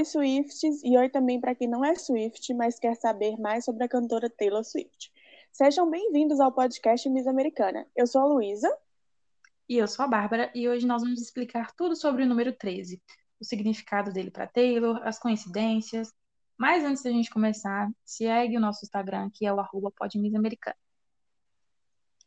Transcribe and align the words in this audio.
Oi, 0.00 0.04
Swifts, 0.06 0.82
e 0.82 0.96
oi 0.96 1.10
também 1.10 1.38
para 1.38 1.54
quem 1.54 1.68
não 1.68 1.84
é 1.84 1.94
Swift, 1.94 2.54
mas 2.54 2.78
quer 2.78 2.96
saber 2.96 3.36
mais 3.36 3.66
sobre 3.66 3.84
a 3.84 3.88
cantora 3.88 4.30
Taylor 4.30 4.64
Swift. 4.64 5.12
Sejam 5.52 5.90
bem-vindos 5.90 6.40
ao 6.40 6.50
podcast 6.50 7.06
Miss 7.10 7.26
Americana. 7.26 7.86
Eu 7.94 8.06
sou 8.06 8.22
a 8.22 8.24
Luísa. 8.24 8.74
E 9.68 9.76
eu 9.76 9.86
sou 9.86 10.06
a 10.06 10.08
Bárbara, 10.08 10.50
e 10.54 10.66
hoje 10.66 10.86
nós 10.86 11.02
vamos 11.02 11.20
explicar 11.20 11.74
tudo 11.76 11.94
sobre 11.94 12.22
o 12.22 12.26
número 12.26 12.50
13, 12.50 12.98
o 13.38 13.44
significado 13.44 14.10
dele 14.10 14.30
para 14.30 14.46
Taylor, 14.46 15.06
as 15.06 15.18
coincidências. 15.18 16.10
Mas 16.56 16.82
antes 16.82 17.02
da 17.02 17.10
gente 17.10 17.28
começar, 17.28 17.90
segue 18.02 18.56
o 18.56 18.60
nosso 18.60 18.82
Instagram, 18.82 19.28
que 19.34 19.44
é 19.44 19.52
o 19.52 19.60
arroba 19.60 19.90
podmissamericana. 19.90 20.78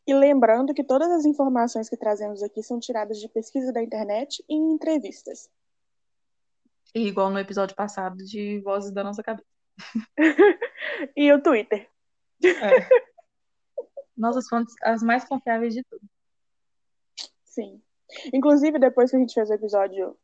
E 0.05 0.13
lembrando 0.13 0.75
que 0.75 0.83
todas 0.83 1.09
as 1.09 1.25
informações 1.25 1.89
que 1.89 1.97
trazemos 1.97 2.43
aqui 2.43 2.61
são 2.61 2.79
tiradas 2.79 3.19
de 3.19 3.27
pesquisa 3.29 3.73
da 3.73 3.81
internet 3.81 4.45
e 4.47 4.53
em 4.53 4.73
entrevistas. 4.73 5.49
E 6.95 7.07
igual 7.07 7.29
no 7.29 7.39
episódio 7.39 7.75
passado 7.75 8.17
de 8.17 8.61
Vozes 8.61 8.91
da 8.91 9.03
Nossa 9.03 9.23
Cabeça. 9.23 9.47
e 11.17 11.31
o 11.33 11.41
Twitter. 11.41 11.89
É. 12.43 12.87
Nossas 14.15 14.47
fontes, 14.47 14.75
as 14.83 15.01
mais 15.01 15.25
confiáveis 15.25 15.73
de 15.73 15.83
tudo. 15.83 16.03
Sim. 17.45 17.81
Inclusive, 18.33 18.77
depois 18.77 19.09
que 19.09 19.17
a 19.17 19.19
gente 19.19 19.33
fez 19.33 19.49
o 19.49 19.53
episódio 19.53 20.17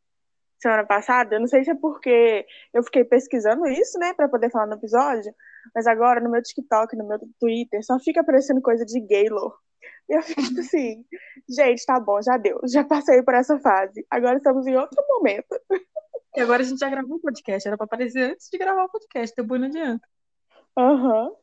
semana 0.60 0.84
passada, 0.84 1.34
eu 1.34 1.40
não 1.40 1.46
sei 1.46 1.64
se 1.64 1.70
é 1.70 1.74
porque 1.74 2.46
eu 2.72 2.82
fiquei 2.82 3.02
pesquisando 3.02 3.66
isso, 3.66 3.98
né, 3.98 4.12
para 4.12 4.28
poder 4.28 4.50
falar 4.50 4.66
no 4.66 4.74
episódio, 4.74 5.34
mas 5.74 5.86
agora 5.86 6.20
no 6.20 6.30
meu 6.30 6.42
TikTok, 6.42 6.94
no 6.96 7.08
meu 7.08 7.18
Twitter, 7.38 7.82
só 7.82 7.98
fica 7.98 8.20
aparecendo 8.20 8.60
coisa 8.60 8.84
de 8.84 9.00
Gaylor. 9.00 9.56
E 10.08 10.14
eu 10.14 10.22
fico 10.22 10.42
tipo 10.42 10.60
assim, 10.60 11.04
gente, 11.48 11.86
tá 11.86 11.98
bom, 11.98 12.20
já 12.20 12.36
deu, 12.36 12.60
já 12.68 12.84
passei 12.84 13.22
por 13.22 13.34
essa 13.34 13.58
fase. 13.58 14.04
Agora 14.10 14.36
estamos 14.36 14.66
em 14.66 14.76
outro 14.76 15.02
momento. 15.08 15.48
E 16.40 16.42
agora 16.42 16.62
a 16.62 16.64
gente 16.64 16.78
já 16.78 16.88
gravou 16.88 17.18
o 17.18 17.20
podcast, 17.20 17.68
era 17.68 17.76
pra 17.76 17.84
aparecer 17.84 18.32
antes 18.32 18.48
de 18.50 18.56
gravar 18.56 18.84
o 18.84 18.88
podcast, 18.88 19.36
depois 19.36 19.60
não 19.60 19.68
adianta. 19.68 20.08
Aham. 20.74 21.26
Uhum. 21.26 21.36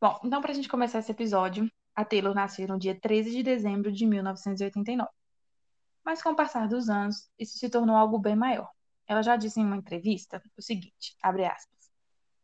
Bom, 0.00 0.20
então 0.24 0.42
pra 0.42 0.52
gente 0.52 0.68
começar 0.68 0.98
esse 0.98 1.12
episódio, 1.12 1.70
a 1.94 2.04
Taylor 2.04 2.34
nasceu 2.34 2.66
no 2.66 2.76
dia 2.76 2.98
13 2.98 3.30
de 3.30 3.44
dezembro 3.44 3.92
de 3.92 4.04
1989. 4.04 5.08
Mas 6.04 6.20
com 6.20 6.30
o 6.30 6.34
passar 6.34 6.66
dos 6.66 6.90
anos, 6.90 7.30
isso 7.38 7.56
se 7.56 7.70
tornou 7.70 7.94
algo 7.94 8.18
bem 8.18 8.34
maior. 8.34 8.68
Ela 9.06 9.22
já 9.22 9.36
disse 9.36 9.60
em 9.60 9.64
uma 9.64 9.76
entrevista 9.76 10.42
o 10.56 10.62
seguinte, 10.62 11.16
abre 11.22 11.44
aspas, 11.44 11.88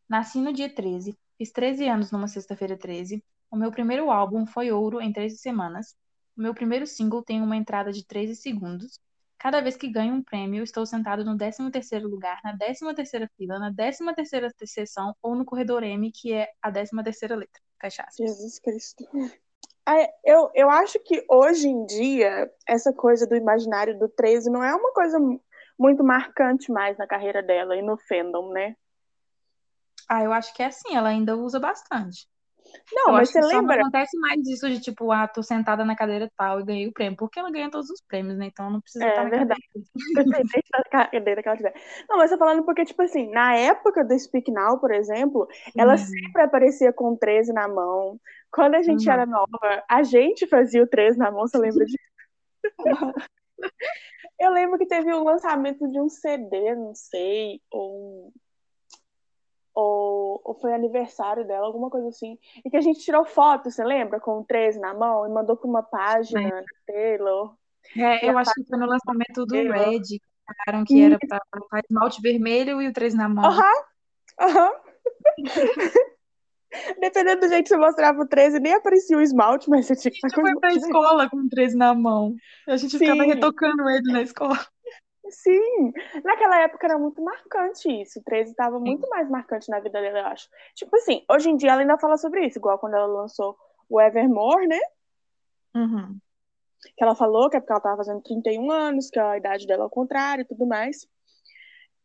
Nasci 0.08 0.38
no 0.38 0.52
dia 0.52 0.72
13, 0.72 1.18
fiz 1.36 1.50
13 1.50 1.88
anos 1.88 2.12
numa 2.12 2.28
sexta-feira 2.28 2.78
13, 2.78 3.24
o 3.50 3.56
meu 3.56 3.72
primeiro 3.72 4.08
álbum 4.08 4.46
foi 4.46 4.70
ouro 4.70 5.00
em 5.00 5.12
13 5.12 5.36
semanas, 5.36 5.96
o 6.36 6.42
meu 6.42 6.54
primeiro 6.54 6.86
single 6.86 7.24
tem 7.24 7.42
uma 7.42 7.56
entrada 7.56 7.92
de 7.92 8.06
13 8.06 8.36
segundos, 8.36 9.00
Cada 9.44 9.60
vez 9.60 9.76
que 9.76 9.88
ganho 9.88 10.14
um 10.14 10.22
prêmio, 10.22 10.64
estou 10.64 10.86
sentado 10.86 11.22
no 11.22 11.36
13º 11.36 12.08
lugar, 12.08 12.40
na 12.42 12.56
13ª 12.56 13.28
fila, 13.36 13.58
na 13.58 13.70
13ª 13.70 14.48
seção 14.64 15.14
ou 15.22 15.34
no 15.34 15.44
corredor 15.44 15.82
M, 15.82 16.10
que 16.10 16.32
é 16.32 16.48
a 16.62 16.72
13ª 16.72 17.36
letra. 17.36 17.60
Cachaça. 17.78 18.16
Jesus 18.18 18.58
Cristo. 18.58 19.04
Eu, 20.24 20.50
eu 20.54 20.70
acho 20.70 20.98
que 21.00 21.22
hoje 21.28 21.68
em 21.68 21.84
dia, 21.84 22.50
essa 22.66 22.90
coisa 22.90 23.26
do 23.26 23.36
imaginário 23.36 23.98
do 23.98 24.08
13 24.08 24.50
não 24.50 24.64
é 24.64 24.74
uma 24.74 24.94
coisa 24.94 25.18
muito 25.78 26.02
marcante 26.02 26.72
mais 26.72 26.96
na 26.96 27.06
carreira 27.06 27.42
dela 27.42 27.76
e 27.76 27.82
no 27.82 27.98
fandom, 27.98 28.50
né? 28.50 28.74
Ah, 30.08 30.24
eu 30.24 30.32
acho 30.32 30.54
que 30.54 30.62
é 30.62 30.66
assim, 30.66 30.96
ela 30.96 31.10
ainda 31.10 31.36
usa 31.36 31.60
bastante. 31.60 32.26
Não, 32.92 33.08
eu 33.08 33.12
mas 33.14 33.30
você 33.30 33.40
lembra? 33.40 33.76
Não 33.76 33.82
acontece 33.82 34.18
mais 34.18 34.46
isso 34.46 34.68
de 34.68 34.80
tipo, 34.80 35.10
ah, 35.12 35.26
tô 35.26 35.42
sentada 35.42 35.84
na 35.84 35.96
cadeira 35.96 36.30
tal 36.36 36.60
e 36.60 36.64
ganhei 36.64 36.88
o 36.88 36.92
prêmio, 36.92 37.16
porque 37.16 37.38
ela 37.38 37.50
ganha 37.50 37.70
todos 37.70 37.90
os 37.90 38.00
prêmios, 38.00 38.36
né? 38.36 38.46
Então 38.46 38.70
não 38.70 38.80
precisa 38.80 39.04
é, 39.04 39.08
estar 39.08 39.24
na 39.24 39.30
verdade. 39.30 39.60
na 40.72 41.08
cadeira 41.08 41.42
que 41.42 41.48
ela 41.48 41.56
tiver. 41.56 41.74
Não, 42.08 42.18
mas 42.18 42.30
eu 42.30 42.38
tô 42.38 42.44
falando 42.44 42.64
porque, 42.64 42.84
tipo 42.84 43.02
assim, 43.02 43.30
na 43.30 43.56
época 43.56 44.04
do 44.04 44.18
Speak 44.18 44.50
Now, 44.50 44.78
por 44.78 44.92
exemplo, 44.92 45.46
ela 45.76 45.92
uhum. 45.92 45.98
sempre 45.98 46.42
aparecia 46.42 46.92
com 46.92 47.16
13 47.16 47.52
na 47.52 47.68
mão. 47.68 48.18
Quando 48.52 48.76
a 48.76 48.82
gente 48.82 49.06
uhum. 49.06 49.12
era 49.12 49.26
nova, 49.26 49.84
a 49.88 50.02
gente 50.02 50.46
fazia 50.46 50.82
o 50.82 50.86
13 50.86 51.18
na 51.18 51.30
mão, 51.30 51.46
você 51.46 51.58
lembra 51.58 51.84
disso? 51.84 51.98
eu 54.38 54.50
lembro 54.52 54.78
que 54.78 54.86
teve 54.86 55.12
o 55.12 55.20
um 55.20 55.24
lançamento 55.24 55.88
de 55.88 56.00
um 56.00 56.08
CD, 56.08 56.74
não 56.74 56.94
sei, 56.94 57.60
ou 57.70 58.28
um 58.28 58.32
ou, 59.74 60.40
ou 60.44 60.54
foi 60.54 60.72
aniversário 60.72 61.44
dela, 61.46 61.66
alguma 61.66 61.90
coisa 61.90 62.08
assim, 62.08 62.38
e 62.64 62.70
que 62.70 62.76
a 62.76 62.80
gente 62.80 63.00
tirou 63.00 63.24
foto, 63.24 63.70
você 63.70 63.82
lembra? 63.84 64.20
Com 64.20 64.40
o 64.40 64.44
13 64.44 64.78
na 64.78 64.94
mão 64.94 65.26
e 65.26 65.30
mandou 65.30 65.56
para 65.56 65.68
uma 65.68 65.82
página 65.82 66.48
da 66.48 66.62
Taylor. 66.86 67.54
É, 67.96 68.30
eu 68.30 68.38
acho 68.38 68.52
que 68.54 68.64
foi 68.64 68.78
no 68.78 68.86
lançamento 68.86 69.44
do 69.44 69.54
Red, 69.54 70.00
que 70.02 70.20
falaram 70.64 70.84
que 70.84 71.00
era 71.00 71.18
para 71.18 71.80
esmalte 71.88 72.22
vermelho 72.22 72.80
e 72.80 72.88
o 72.88 72.92
13 72.92 73.16
na 73.16 73.28
mão. 73.28 73.44
Aham, 73.44 73.84
aham. 74.40 74.72
Dependendo 77.00 77.42
do 77.42 77.48
jeito 77.48 77.64
que 77.64 77.68
você 77.68 77.76
mostrava 77.76 78.20
o 78.20 78.26
13, 78.26 78.58
nem 78.58 78.74
aparecia 78.74 79.16
o 79.16 79.20
esmalte, 79.20 79.70
mas 79.70 79.86
você 79.86 79.94
tinha 79.94 80.10
que 80.10 80.18
A 80.24 80.28
gente 80.28 80.40
foi 80.40 80.58
pra 80.58 80.72
escola 80.72 81.30
com 81.30 81.36
o 81.36 81.48
13 81.48 81.76
na 81.76 81.94
mão. 81.94 82.34
A 82.66 82.76
gente 82.76 82.98
Sim. 82.98 82.98
ficava 82.98 83.22
retocando 83.22 83.88
ele 83.88 84.12
na 84.12 84.22
escola. 84.22 84.58
Sim, 85.30 85.60
naquela 86.24 86.60
época 86.60 86.86
era 86.86 86.98
muito 86.98 87.22
marcante 87.22 87.88
isso. 87.88 88.20
O 88.20 88.22
13 88.22 88.50
estava 88.50 88.78
muito 88.78 89.08
mais 89.08 89.28
marcante 89.28 89.70
na 89.70 89.80
vida 89.80 90.00
dela, 90.00 90.18
eu 90.18 90.26
acho. 90.26 90.48
Tipo 90.74 90.96
assim, 90.96 91.24
hoje 91.30 91.50
em 91.50 91.56
dia 91.56 91.72
ela 91.72 91.80
ainda 91.80 91.98
fala 91.98 92.16
sobre 92.16 92.46
isso, 92.46 92.58
igual 92.58 92.78
quando 92.78 92.94
ela 92.94 93.06
lançou 93.06 93.56
o 93.88 94.00
Evermore, 94.00 94.66
né? 94.66 94.80
Uhum. 95.74 96.18
Que 96.96 97.02
ela 97.02 97.14
falou 97.14 97.48
que 97.48 97.56
é 97.56 97.60
porque 97.60 97.72
ela 97.72 97.78
estava 97.78 97.96
fazendo 97.96 98.22
31 98.22 98.70
anos, 98.70 99.10
que 99.10 99.18
a 99.18 99.36
idade 99.36 99.66
dela 99.66 99.84
é 99.84 99.86
o 99.86 99.90
contrário 99.90 100.42
e 100.42 100.46
tudo 100.46 100.66
mais. 100.66 101.06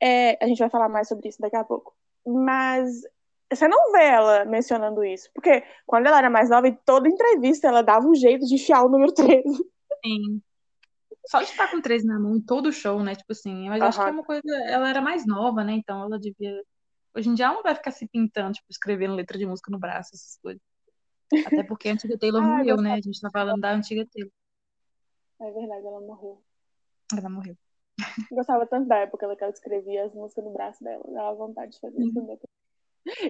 É, 0.02 0.44
a 0.44 0.48
gente 0.48 0.60
vai 0.60 0.70
falar 0.70 0.90
mais 0.90 1.08
sobre 1.08 1.28
isso 1.30 1.42
daqui 1.42 1.56
a 1.56 1.64
pouco. 1.64 1.94
Mas 2.26 3.02
você 3.52 3.68
não 3.68 3.92
vê 3.92 4.04
ela 4.04 4.46
mencionando 4.46 5.04
isso. 5.04 5.30
Porque 5.34 5.64
quando 5.86 6.08
ela 6.08 6.20
era 6.20 6.30
mais 6.30 6.50
nova, 6.50 6.68
em 6.68 6.76
toda 6.86 7.10
entrevista, 7.10 7.68
ela 7.68 7.82
dava 7.82 8.08
um 8.08 8.16
jeito 8.16 8.46
de 8.46 8.56
enfiar 8.56 8.84
o 8.84 8.90
número 8.90 9.12
13. 9.14 9.44
Sim. 10.06 10.42
Só 11.30 11.44
de 11.44 11.52
estar 11.52 11.70
com 11.70 11.80
13 11.80 12.08
na 12.08 12.20
mão 12.20 12.36
em 12.36 12.42
todo 12.42 12.74
show, 12.74 13.04
né? 13.04 13.14
Tipo 13.14 13.34
assim, 13.34 13.70
mas 13.70 13.80
uhum. 13.80 13.88
acho 13.88 14.00
que 14.00 14.10
é 14.10 14.12
uma 14.12 14.24
coisa. 14.24 14.56
Ela 14.66 14.90
era 14.90 15.00
mais 15.00 15.28
nova, 15.28 15.64
né? 15.64 15.74
Então 15.74 16.02
ela 16.02 16.18
devia. 16.18 16.64
Hoje 17.16 17.30
em 17.30 17.36
dia 17.36 17.46
ela 17.46 17.54
não 17.54 17.62
vai 17.62 17.76
ficar 17.76 17.92
se 17.92 18.08
pintando, 18.08 18.54
tipo, 18.54 18.66
escrevendo 18.68 19.14
letra 19.14 19.38
de 19.38 19.46
música 19.46 19.70
no 19.70 19.78
braço, 19.78 20.10
essas 20.16 20.40
coisas. 20.42 20.62
Até 21.46 21.62
porque 21.62 21.88
a 21.88 21.94
antiga 21.94 22.18
Taylor 22.18 22.42
Ai, 22.42 22.50
morreu, 22.50 22.78
né? 22.78 22.94
A 22.94 23.02
gente 23.02 23.22
tá 23.22 23.30
falando 23.32 23.62
da 23.62 23.72
antiga 23.72 24.08
Taylor. 24.12 24.32
É 25.40 25.52
verdade, 25.52 25.86
ela 25.86 26.02
morreu. 26.02 26.42
Ela 27.16 27.30
morreu. 27.30 27.56
Eu 28.32 28.36
gostava 28.36 28.66
tanto 28.66 28.88
da 28.88 28.98
época 28.98 29.36
que 29.36 29.44
ela 29.44 29.54
escrevia 29.54 30.06
as 30.06 30.14
músicas 30.16 30.44
no 30.44 30.52
braço 30.52 30.84
dela. 30.84 31.04
Dava 31.14 31.36
vontade 31.36 31.74
de 31.74 31.80
fazer 31.80 32.02
isso 32.02 32.14
também. 32.16 32.40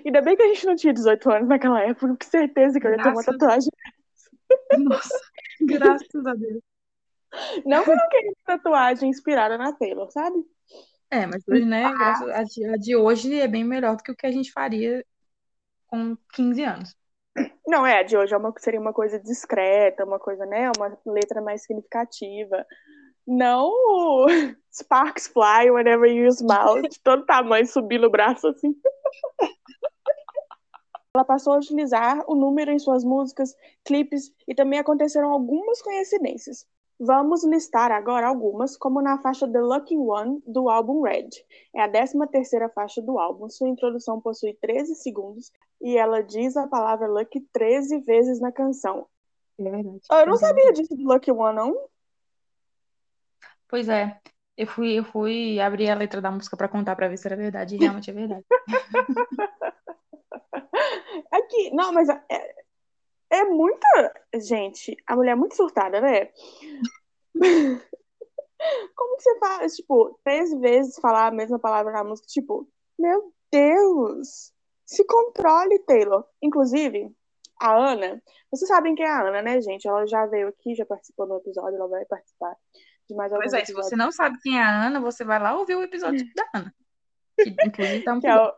Ainda 0.05 0.21
bem 0.21 0.37
que 0.37 0.43
a 0.43 0.47
gente 0.47 0.65
não 0.65 0.75
tinha 0.77 0.93
18 0.93 1.31
anos 1.31 1.49
naquela 1.49 1.81
época, 1.81 2.15
com 2.15 2.29
certeza 2.29 2.79
que 2.79 2.87
eu 2.87 2.91
ia 2.91 3.03
ter 3.03 3.09
uma 3.09 3.23
tatuagem. 3.23 3.69
Nossa, 4.77 5.19
graças 5.67 6.25
a 6.25 6.33
Deus. 6.33 6.61
Não 7.65 7.83
que 7.83 7.91
eu 7.91 7.95
não 7.95 8.09
queria 8.09 8.33
tatuagem 8.45 9.09
inspirada 9.09 9.57
na 9.57 9.73
Taylor, 9.73 10.09
sabe? 10.11 10.37
É, 11.11 11.25
mas 11.25 11.43
hoje, 11.47 11.65
né, 11.65 11.85
a 11.85 12.43
de, 12.43 12.65
a 12.65 12.77
de 12.77 12.95
hoje 12.95 13.39
é 13.39 13.47
bem 13.47 13.63
melhor 13.63 13.95
do 13.95 14.03
que 14.03 14.11
o 14.11 14.15
que 14.15 14.27
a 14.27 14.31
gente 14.31 14.51
faria 14.51 15.03
com 15.87 16.15
15 16.33 16.63
anos. 16.63 16.95
Não, 17.67 17.85
é, 17.85 17.99
a 17.99 18.03
de 18.03 18.15
hoje 18.17 18.33
é 18.33 18.37
uma, 18.37 18.53
seria 18.57 18.79
uma 18.79 18.93
coisa 18.93 19.19
discreta, 19.19 20.05
uma 20.05 20.19
coisa, 20.19 20.45
né, 20.45 20.71
uma 20.77 20.97
letra 21.05 21.41
mais 21.41 21.63
significativa. 21.63 22.65
Não 23.25 23.71
Sparks 24.71 25.27
Fly 25.27 25.71
whenever 25.71 26.07
you 26.07 26.27
smile, 26.29 26.81
de 26.87 26.99
todo 26.99 27.25
tamanho, 27.25 27.65
subir 27.65 27.99
no 27.99 28.09
braço 28.09 28.47
assim. 28.47 28.75
Ela 31.15 31.25
passou 31.25 31.53
a 31.53 31.57
utilizar 31.57 32.23
o 32.27 32.35
número 32.35 32.71
em 32.71 32.77
suas 32.77 33.03
músicas, 33.03 33.55
clipes 33.83 34.31
e 34.47 34.53
também 34.53 34.79
aconteceram 34.79 35.31
algumas 35.31 35.81
coincidências. 35.81 36.67
Vamos 36.99 37.45
listar 37.45 37.91
agora 37.93 38.27
algumas, 38.27 38.75
como 38.75 39.01
na 39.01 39.17
faixa 39.19 39.47
The 39.47 39.61
Lucky 39.61 39.97
One 39.97 40.43
do 40.45 40.69
álbum 40.69 41.01
Red. 41.01 41.29
É 41.73 41.81
a 41.81 41.89
13 41.89 42.27
terceira 42.29 42.67
faixa 42.67 43.01
do 43.01 43.17
álbum. 43.17 43.47
Sua 43.49 43.69
introdução 43.69 44.19
possui 44.19 44.53
13 44.55 44.95
segundos 44.95 45.49
e 45.79 45.97
ela 45.97 46.21
diz 46.21 46.57
a 46.57 46.67
palavra 46.67 47.07
Lucky 47.07 47.39
13 47.53 47.99
vezes 48.01 48.41
na 48.41 48.51
canção. 48.51 49.07
É 49.57 49.63
verdade. 49.63 50.01
Eu 50.11 50.27
não 50.27 50.35
sabia 50.35 50.73
disso 50.73 50.93
do 50.93 51.03
Lucky 51.03 51.31
One, 51.31 51.55
não. 51.55 51.87
Pois 53.69 53.87
é. 53.87 54.19
Eu 54.57 54.67
fui, 54.67 54.99
eu 54.99 55.05
fui 55.05 55.57
abrir 55.57 55.89
a 55.89 55.95
letra 55.95 56.19
da 56.19 56.29
música 56.29 56.57
para 56.57 56.67
contar 56.67 56.93
para 56.97 57.07
ver 57.07 57.15
se 57.15 57.25
era 57.25 57.37
verdade. 57.37 57.75
E 57.75 57.77
realmente 57.77 58.09
é 58.09 58.13
verdade. 58.13 58.43
Aqui, 61.31 61.71
não, 61.73 61.93
mas 61.93 62.09
é, 62.09 62.55
é 63.29 63.43
muita. 63.45 64.13
Gente, 64.35 64.95
a 65.07 65.15
mulher 65.15 65.31
é 65.31 65.35
muito 65.35 65.55
surtada, 65.55 66.01
né? 66.01 66.29
Como 68.95 69.15
que 69.15 69.23
você 69.23 69.39
faz, 69.39 69.75
tipo, 69.75 70.19
três 70.23 70.53
vezes 70.59 70.99
falar 70.99 71.27
a 71.27 71.31
mesma 71.31 71.57
palavra 71.59 71.93
na 71.93 72.03
música? 72.03 72.27
Tipo, 72.27 72.67
meu 72.97 73.33
Deus! 73.51 74.51
Se 74.85 75.05
controle, 75.05 75.79
Taylor. 75.79 76.25
Inclusive, 76.41 77.15
a 77.61 77.75
Ana, 77.75 78.21
vocês 78.51 78.67
sabem 78.67 78.95
quem 78.95 79.05
é 79.05 79.09
a 79.09 79.21
Ana, 79.21 79.41
né, 79.41 79.61
gente? 79.61 79.87
Ela 79.87 80.05
já 80.07 80.25
veio 80.25 80.47
aqui, 80.47 80.75
já 80.75 80.85
participou 80.85 81.27
no 81.27 81.37
episódio, 81.37 81.75
ela 81.75 81.87
vai 81.87 82.05
participar 82.05 82.55
de 83.07 83.15
mais 83.15 83.31
Pois 83.31 83.53
alguns 83.53 83.53
é, 83.53 83.57
se 83.65 83.71
episódios. 83.71 83.89
você 83.89 83.95
não 83.95 84.11
sabe 84.11 84.39
quem 84.41 84.57
é 84.57 84.63
a 84.63 84.87
Ana, 84.87 84.99
você 84.99 85.23
vai 85.23 85.39
lá 85.39 85.57
ouvir 85.57 85.75
o 85.75 85.83
episódio 85.83 86.25
da 86.35 86.49
Ana. 86.53 86.75
Que 87.37 87.49
inclusive 87.65 88.03
tá 88.03 88.11
muito 88.11 88.23
que 88.23 88.27
é, 88.27 88.35
o, 88.35 88.53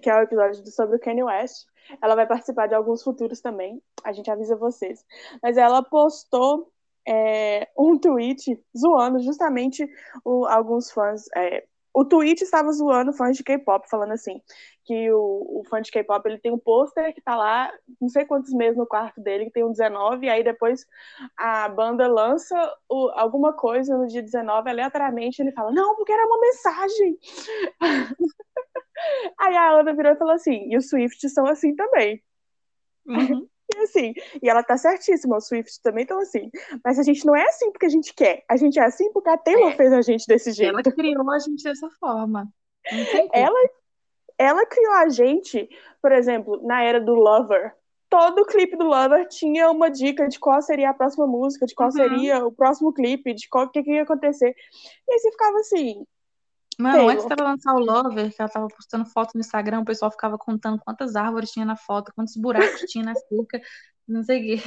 que 0.00 0.08
é 0.10 0.16
o 0.16 0.22
episódio 0.22 0.66
sobre 0.66 0.96
o 0.96 1.00
Kanye 1.00 1.22
West. 1.24 1.66
Ela 2.02 2.14
vai 2.14 2.26
participar 2.26 2.66
de 2.66 2.74
alguns 2.74 3.02
futuros 3.02 3.40
também. 3.40 3.82
A 4.02 4.12
gente 4.12 4.30
avisa 4.30 4.56
vocês. 4.56 5.04
Mas 5.42 5.56
ela 5.56 5.82
postou 5.82 6.70
é, 7.06 7.68
um 7.78 7.98
tweet 7.98 8.58
zoando 8.76 9.20
justamente 9.20 9.86
o- 10.24 10.46
alguns 10.46 10.90
fãs. 10.90 11.24
é, 11.36 11.64
o 11.96 12.04
tweet 12.04 12.42
estava 12.42 12.72
zoando 12.72 13.12
fãs 13.12 13.36
de 13.36 13.44
K-pop, 13.44 13.88
falando 13.88 14.12
assim 14.12 14.40
que 14.84 15.10
o, 15.12 15.60
o 15.60 15.62
fã 15.70 15.80
de 15.80 15.90
K-pop 15.90 16.26
ele 16.28 16.38
tem 16.38 16.52
um 16.52 16.58
pôster 16.58 17.14
que 17.14 17.20
tá 17.22 17.34
lá, 17.36 17.72
não 18.00 18.08
sei 18.08 18.24
quantos 18.26 18.52
meses 18.52 18.76
no 18.76 18.86
quarto 18.86 19.20
dele, 19.20 19.44
que 19.46 19.52
tem 19.52 19.64
um 19.64 19.70
19, 19.70 20.26
e 20.26 20.28
aí 20.28 20.42
depois 20.44 20.84
a 21.38 21.68
banda 21.68 22.06
lança 22.08 22.54
o- 22.88 23.10
alguma 23.14 23.52
coisa 23.52 23.96
no 23.96 24.06
dia 24.06 24.22
19, 24.22 24.68
aleatoriamente 24.68 25.40
ele 25.40 25.52
fala, 25.52 25.70
não, 25.72 25.94
porque 25.96 26.12
era 26.12 26.26
uma 26.26 26.38
mensagem. 26.40 27.18
Aí 29.38 29.56
a 29.56 29.70
Ana 29.72 29.92
virou 29.94 30.12
e 30.12 30.16
falou 30.16 30.34
assim: 30.34 30.68
e 30.70 30.76
os 30.76 30.88
Swift 30.88 31.28
são 31.28 31.46
assim 31.46 31.74
também. 31.74 32.22
Uhum. 33.06 33.46
E 33.74 33.78
assim, 33.78 34.12
e 34.42 34.48
ela 34.48 34.62
tá 34.62 34.76
certíssima, 34.76 35.38
os 35.38 35.48
Swift 35.48 35.80
também 35.82 36.02
estão 36.02 36.18
assim. 36.20 36.50
Mas 36.84 36.98
a 36.98 37.02
gente 37.02 37.24
não 37.24 37.34
é 37.34 37.44
assim 37.44 37.72
porque 37.72 37.86
a 37.86 37.88
gente 37.88 38.12
quer. 38.12 38.44
A 38.46 38.58
gente 38.58 38.78
é 38.78 38.84
assim 38.84 39.10
porque 39.10 39.30
a 39.30 39.38
Taylor 39.38 39.72
É. 39.72 39.74
fez 39.76 39.90
a 39.90 40.02
gente 40.02 40.26
desse 40.26 40.52
jeito. 40.52 40.70
Ela 40.74 40.82
criou 40.94 41.30
a 41.30 41.38
gente 41.38 41.64
dessa 41.64 41.88
forma. 41.98 42.46
Ela, 43.32 43.58
ela 44.36 44.66
criou 44.66 44.92
a 44.92 45.08
gente, 45.08 45.66
por 46.02 46.12
exemplo, 46.12 46.60
na 46.62 46.82
era 46.82 47.00
do 47.00 47.14
Lover. 47.14 47.74
Todo 48.10 48.44
clipe 48.44 48.76
do 48.76 48.84
Lover 48.84 49.26
tinha 49.28 49.70
uma 49.70 49.90
dica 49.90 50.28
de 50.28 50.38
qual 50.38 50.60
seria 50.60 50.90
a 50.90 50.94
próxima 50.94 51.26
música, 51.26 51.64
de 51.64 51.74
qual 51.74 51.86
Uhum. 51.88 51.92
seria 51.92 52.46
o 52.46 52.52
próximo 52.52 52.92
clipe, 52.92 53.32
de 53.32 53.48
qual 53.48 53.70
que, 53.70 53.82
que 53.82 53.92
ia 53.92 54.02
acontecer. 54.02 54.54
E 55.08 55.12
aí 55.14 55.18
você 55.20 55.30
ficava 55.32 55.56
assim, 55.58 56.04
Mano, 56.78 57.08
antes 57.08 57.24
dela 57.26 57.50
lançar 57.50 57.74
o 57.74 57.78
Lover, 57.78 58.34
que 58.34 58.40
ela 58.40 58.50
tava 58.50 58.68
postando 58.68 59.04
foto 59.06 59.32
no 59.34 59.40
Instagram, 59.40 59.80
o 59.80 59.84
pessoal 59.84 60.10
ficava 60.10 60.36
contando 60.36 60.80
quantas 60.84 61.16
árvores 61.16 61.50
tinha 61.50 61.64
na 61.64 61.76
foto, 61.76 62.12
quantos 62.14 62.36
buracos 62.36 62.80
tinha 62.82 63.04
na 63.04 63.14
cerca, 63.14 63.60
não 64.06 64.22
sei 64.22 64.40
o 64.40 64.42
quê. 64.56 64.62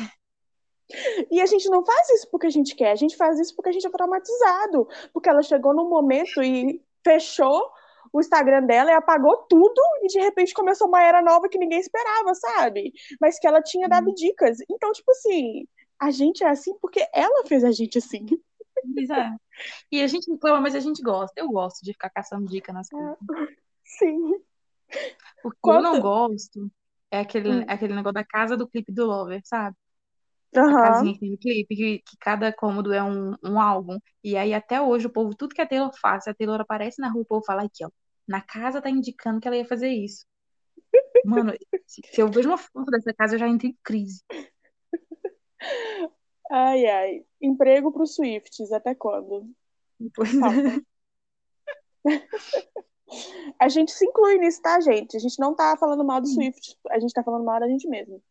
E 1.30 1.42
a 1.42 1.45
gente 1.45 1.69
não 1.69 1.86
faz 1.86 2.09
isso 2.12 2.30
porque 2.31 2.48
a 2.48 2.50
gente 2.50 2.75
quer, 2.75 2.92
a 2.92 2.95
gente 2.95 3.18
faz 3.18 3.39
isso 3.39 3.54
porque 3.56 3.69
a 3.69 3.71
gente 3.74 3.86
é 3.86 3.89
traumatizado. 3.89 4.88
Porque 5.13 5.30
ela 5.30 5.42
chegou 5.42 5.74
num 5.74 5.89
momento 5.89 6.42
e 6.42 6.81
fechou 7.04 7.69
o 8.12 8.21
Instagram 8.21 8.63
dela 8.63 8.89
e 8.89 8.94
apagou 8.94 9.45
tudo, 9.50 9.81
e 10.03 10.07
de 10.07 10.19
repente 10.19 10.53
começou 10.53 10.88
uma 10.88 11.03
era 11.03 11.21
nova 11.21 11.50
que 11.50 11.57
ninguém 11.57 11.80
esperava, 11.80 12.33
sabe? 12.36 12.94
Mas 13.19 13.38
que 13.38 13.45
ela 13.45 13.62
tinha 13.62 13.88
dado 13.89 14.13
dicas. 14.13 14.57
Então, 14.69 14.92
tipo 14.94 15.12
assim, 15.12 15.68
a 16.00 16.10
gente 16.10 16.44
é 16.44 16.50
assim 16.50 16.74
porque 16.80 17.06
ela 17.13 17.45
fez 17.45 17.63
a 17.63 17.71
gente 17.71 17.98
assim. 17.98 18.25
É. 18.85 19.35
E 19.91 20.01
a 20.01 20.07
gente 20.07 20.29
reclama, 20.31 20.62
mas 20.62 20.75
a 20.75 20.79
gente 20.79 21.01
gosta. 21.01 21.33
Eu 21.39 21.50
gosto 21.50 21.83
de 21.83 21.94
ficar 21.94 22.09
caçando 22.09 22.47
dica 22.47 22.71
nas 22.71 22.89
coisas. 22.89 23.18
Sim. 23.83 24.35
O 25.44 25.51
que 25.51 25.57
eu 25.69 25.81
não 25.81 26.00
gosto 26.00 26.71
é 27.12 27.19
aquele, 27.19 27.50
Hum. 27.50 27.65
aquele 27.68 27.95
negócio 27.95 28.13
da 28.13 28.24
casa 28.25 28.56
do 28.56 28.68
clipe 28.68 28.91
do 28.91 29.06
Lover, 29.06 29.41
sabe? 29.44 29.75
A 30.53 30.59
Aham. 30.59 30.81
casinha 30.81 31.13
que 31.13 31.19
tem 31.19 31.31
no 31.31 31.38
clipe, 31.38 31.75
que, 31.75 32.00
que 32.00 32.18
cada 32.19 32.51
cômodo 32.53 32.94
é 32.94 33.03
um, 33.03 33.35
um 33.44 33.59
álbum. 33.59 33.97
E 34.24 34.35
aí, 34.35 34.53
até 34.53 34.81
hoje, 34.81 35.07
o 35.07 35.09
povo, 35.09 35.35
tudo 35.35 35.53
que 35.53 35.62
a 35.62 35.68
Taylor 35.68 35.91
faz, 36.00 36.24
se 36.24 36.29
a 36.29 36.33
Taylor 36.33 36.59
aparece 36.59 37.01
na 37.01 37.09
rua, 37.09 37.21
o 37.21 37.25
povo 37.25 37.45
fala 37.45 37.63
aqui, 37.63 37.85
ó. 37.85 37.89
Na 38.27 38.41
casa 38.41 38.81
tá 38.81 38.89
indicando 38.89 39.39
que 39.39 39.47
ela 39.47 39.57
ia 39.57 39.65
fazer 39.65 39.89
isso. 39.89 40.25
Mano, 41.24 41.53
se, 41.85 42.01
se 42.06 42.21
eu 42.21 42.29
vejo 42.29 42.50
uma 42.50 42.57
foto 42.57 42.89
dessa 42.91 43.13
casa, 43.13 43.35
eu 43.35 43.39
já 43.39 43.47
entro 43.47 43.68
em 43.68 43.77
crise. 43.83 44.24
Ai, 46.51 46.85
ai. 46.85 47.25
Emprego 47.41 47.91
para 47.91 48.03
os 48.03 48.15
Swifts, 48.15 48.71
até 48.71 48.95
quando? 48.95 49.49
Pois 50.13 50.33
é. 50.33 50.81
A 53.59 53.69
gente 53.69 53.91
se 53.91 54.05
inclui 54.05 54.38
nisso, 54.38 54.61
tá, 54.61 54.79
gente? 54.81 55.15
A 55.15 55.19
gente 55.19 55.39
não 55.39 55.55
tá 55.55 55.77
falando 55.77 56.03
mal 56.03 56.19
do 56.19 56.27
Swift, 56.27 56.77
a 56.89 56.99
gente 56.99 57.13
tá 57.13 57.23
falando 57.23 57.45
mal 57.45 57.59
da 57.59 57.67
gente 57.67 57.88
mesmo. 57.88 58.21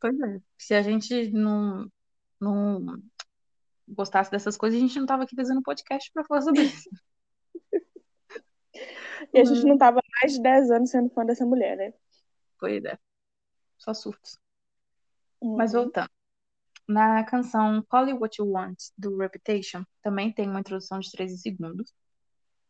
Pois 0.00 0.18
é. 0.20 0.40
Se 0.58 0.74
a 0.74 0.82
gente 0.82 1.30
não, 1.30 1.88
não 2.40 3.00
gostasse 3.88 4.30
dessas 4.30 4.56
coisas, 4.56 4.78
a 4.78 4.82
gente 4.82 4.98
não 4.98 5.06
tava 5.06 5.22
aqui 5.22 5.36
fazendo 5.36 5.62
podcast 5.62 6.10
pra 6.12 6.24
falar 6.24 6.42
sobre 6.42 6.62
isso. 6.62 6.90
E 9.32 9.38
a 9.38 9.44
gente 9.44 9.64
não 9.64 9.78
tava 9.78 10.00
mais 10.20 10.32
de 10.32 10.42
10 10.42 10.70
anos 10.70 10.90
sendo 10.90 11.10
fã 11.10 11.24
dessa 11.24 11.44
mulher, 11.44 11.76
né? 11.76 11.92
Pois 12.58 12.84
é. 12.84 12.98
Só 13.78 13.94
surtos. 13.94 14.38
Mas 15.40 15.72
Uhum. 15.72 15.84
voltando. 15.84 16.10
Na 16.90 17.22
canção 17.22 17.84
Call 17.88 18.06
It 18.06 18.14
What 18.14 18.42
You 18.42 18.50
Want, 18.50 18.76
do 18.98 19.16
Reputation, 19.16 19.84
também 20.02 20.32
tem 20.32 20.50
uma 20.50 20.58
introdução 20.58 20.98
de 20.98 21.08
13 21.12 21.38
segundos. 21.38 21.94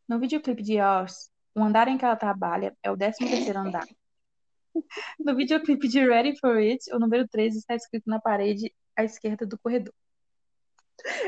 No 0.07 0.21
videoclipe 0.21 0.63
de 0.63 0.75
Yours, 0.75 1.31
o 1.55 1.63
andar 1.65 1.89
em 1.89 1.97
que 1.97 2.05
ela 2.05 2.17
trabalha 2.17 2.77
é 2.83 2.91
o 2.91 2.97
13º 2.99 3.57
andar. 3.57 3.87
No 5.19 5.35
videoclipe 5.35 5.89
de 5.89 6.07
Ready 6.07 6.39
For 6.39 6.59
It, 6.59 6.95
o 6.95 6.99
número 6.99 7.27
13 7.27 7.59
está 7.59 7.75
escrito 7.75 8.05
na 8.09 8.21
parede 8.21 8.73
à 8.95 9.03
esquerda 9.03 9.45
do 9.45 9.59
corredor. 9.59 9.93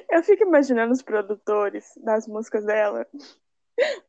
Eu 0.09 0.23
fico 0.23 0.45
imaginando 0.45 0.93
os 0.93 1.03
produtores 1.03 1.87
das 1.97 2.29
músicas 2.29 2.65
dela 2.65 3.05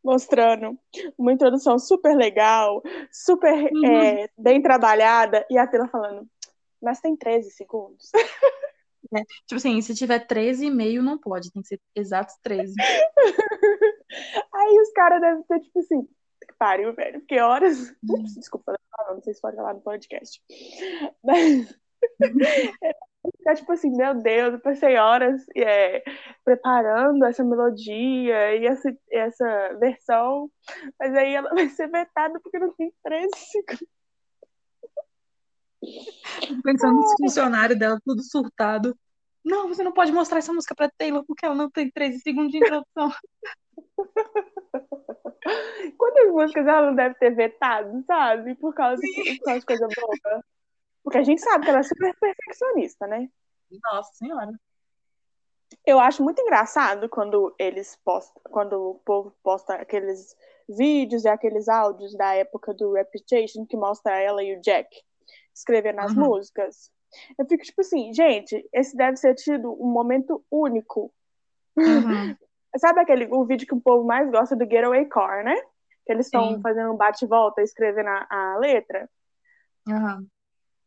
mostrando 0.03 0.77
uma 1.17 1.33
introdução 1.33 1.79
super 1.79 2.15
legal, 2.15 2.83
super 3.11 3.71
Uhum. 3.73 3.85
é, 3.85 4.29
bem 4.37 4.61
trabalhada, 4.61 5.45
e 5.49 5.57
a 5.57 5.65
Taylor 5.65 5.89
falando, 5.89 6.27
mas 6.81 6.99
tem 6.99 7.15
13 7.15 7.49
segundos. 7.49 8.11
Tipo 9.45 9.55
assim, 9.55 9.81
se 9.81 9.93
tiver 9.95 10.25
13,5 10.25 11.01
não 11.01 11.17
pode, 11.17 11.51
tem 11.51 11.61
que 11.61 11.67
ser 11.67 11.81
exatos 11.95 12.35
13. 12.41 12.73
Aí 14.53 14.79
os 14.79 14.91
caras 14.93 15.21
devem 15.21 15.43
ter, 15.43 15.59
tipo 15.61 15.79
assim, 15.79 16.03
que 16.03 16.53
pariu, 16.57 16.93
velho, 16.93 17.19
porque 17.19 17.39
horas. 17.39 17.89
Uhum. 18.03 18.19
Ups, 18.19 18.35
desculpa, 18.39 18.73
não 19.09 19.21
sei 19.21 19.33
se 19.33 19.41
pode 19.41 19.55
falar 19.55 19.73
no 19.73 19.81
podcast. 19.81 20.41
Mas. 21.23 21.77
Ficar 23.37 23.55
tipo 23.55 23.71
assim, 23.71 23.95
meu 23.95 24.15
Deus, 24.15 24.53
eu 24.53 24.59
passei 24.59 24.97
horas 24.97 25.41
é, 25.55 26.03
preparando 26.43 27.23
essa 27.23 27.41
melodia 27.41 28.57
e 28.57 28.65
essa, 28.65 28.93
essa 29.09 29.77
versão, 29.79 30.51
mas 30.99 31.15
aí 31.15 31.33
ela 31.33 31.49
vai 31.51 31.69
ser 31.69 31.87
vetada 31.87 32.37
porque 32.41 32.59
não 32.59 32.73
tem 32.73 32.91
13 33.01 33.29
segundos. 33.33 33.87
Pensando 36.63 36.95
nos 36.95 37.13
funcionários 37.19 37.77
dela, 37.77 37.99
tudo 38.05 38.23
surtado. 38.23 38.97
Não, 39.43 39.67
você 39.67 39.83
não 39.83 39.91
pode 39.91 40.11
mostrar 40.11 40.39
essa 40.39 40.53
música 40.53 40.73
pra 40.73 40.89
Taylor 40.89 41.23
porque 41.25 41.45
ela 41.45 41.55
não 41.55 41.69
tem 41.69 41.91
13 41.91 42.19
segundos 42.19 42.51
de 42.51 42.59
introdução. 42.59 43.11
Quantas 45.97 46.31
músicas 46.31 46.65
ela 46.65 46.87
não 46.87 46.95
deve 46.95 47.15
ter 47.15 47.31
vetado, 47.31 48.01
sabe? 48.05 48.55
Por 48.55 48.73
causa, 48.73 49.01
de, 49.01 49.37
por 49.37 49.45
causa 49.45 49.59
de 49.59 49.65
coisa 49.65 49.87
boba. 49.87 50.45
Porque 51.03 51.17
a 51.17 51.23
gente 51.23 51.41
sabe 51.41 51.65
que 51.65 51.69
ela 51.69 51.79
é 51.79 51.83
super 51.83 52.15
perfeccionista, 52.17 53.05
né? 53.05 53.29
Nossa 53.91 54.13
senhora. 54.13 54.53
Eu 55.85 55.99
acho 55.99 56.23
muito 56.23 56.41
engraçado 56.41 57.09
quando 57.09 57.53
eles 57.59 57.99
postam, 58.05 58.41
quando 58.49 58.73
o 58.73 58.95
povo 58.99 59.35
posta 59.43 59.75
aqueles 59.75 60.33
vídeos 60.69 61.25
e 61.25 61.27
aqueles 61.27 61.67
áudios 61.67 62.15
da 62.15 62.33
época 62.35 62.73
do 62.73 62.93
Reputation 62.93 63.65
que 63.65 63.75
mostra 63.75 64.17
ela 64.17 64.41
e 64.41 64.55
o 64.55 64.61
Jack 64.61 64.87
escrevendo 65.53 65.99
as 65.99 66.13
Uhum. 66.13 66.29
músicas. 66.29 66.91
Eu 67.37 67.45
fico 67.45 67.63
tipo 67.63 67.81
assim, 67.81 68.13
gente, 68.13 68.67
esse 68.73 68.95
deve 68.95 69.19
ter 69.19 69.35
tido 69.35 69.71
um 69.73 69.91
momento 69.91 70.43
único. 70.49 71.13
Uhum. 71.77 71.83
Sabe 72.77 73.01
aquele 73.01 73.27
o 73.31 73.45
vídeo 73.45 73.67
que 73.67 73.75
o 73.75 73.81
povo 73.81 74.05
mais 74.05 74.29
gosta 74.31 74.55
do 74.55 74.65
Getaway 74.65 75.05
Car, 75.05 75.43
né? 75.43 75.55
Que 76.05 76.11
eles 76.13 76.25
estão 76.25 76.59
fazendo 76.61 76.91
um 76.91 76.97
bate-volta 76.97 77.61
escrevendo 77.61 78.09
a, 78.09 78.27
a 78.29 78.57
letra. 78.57 79.07
Uhum. 79.87 80.27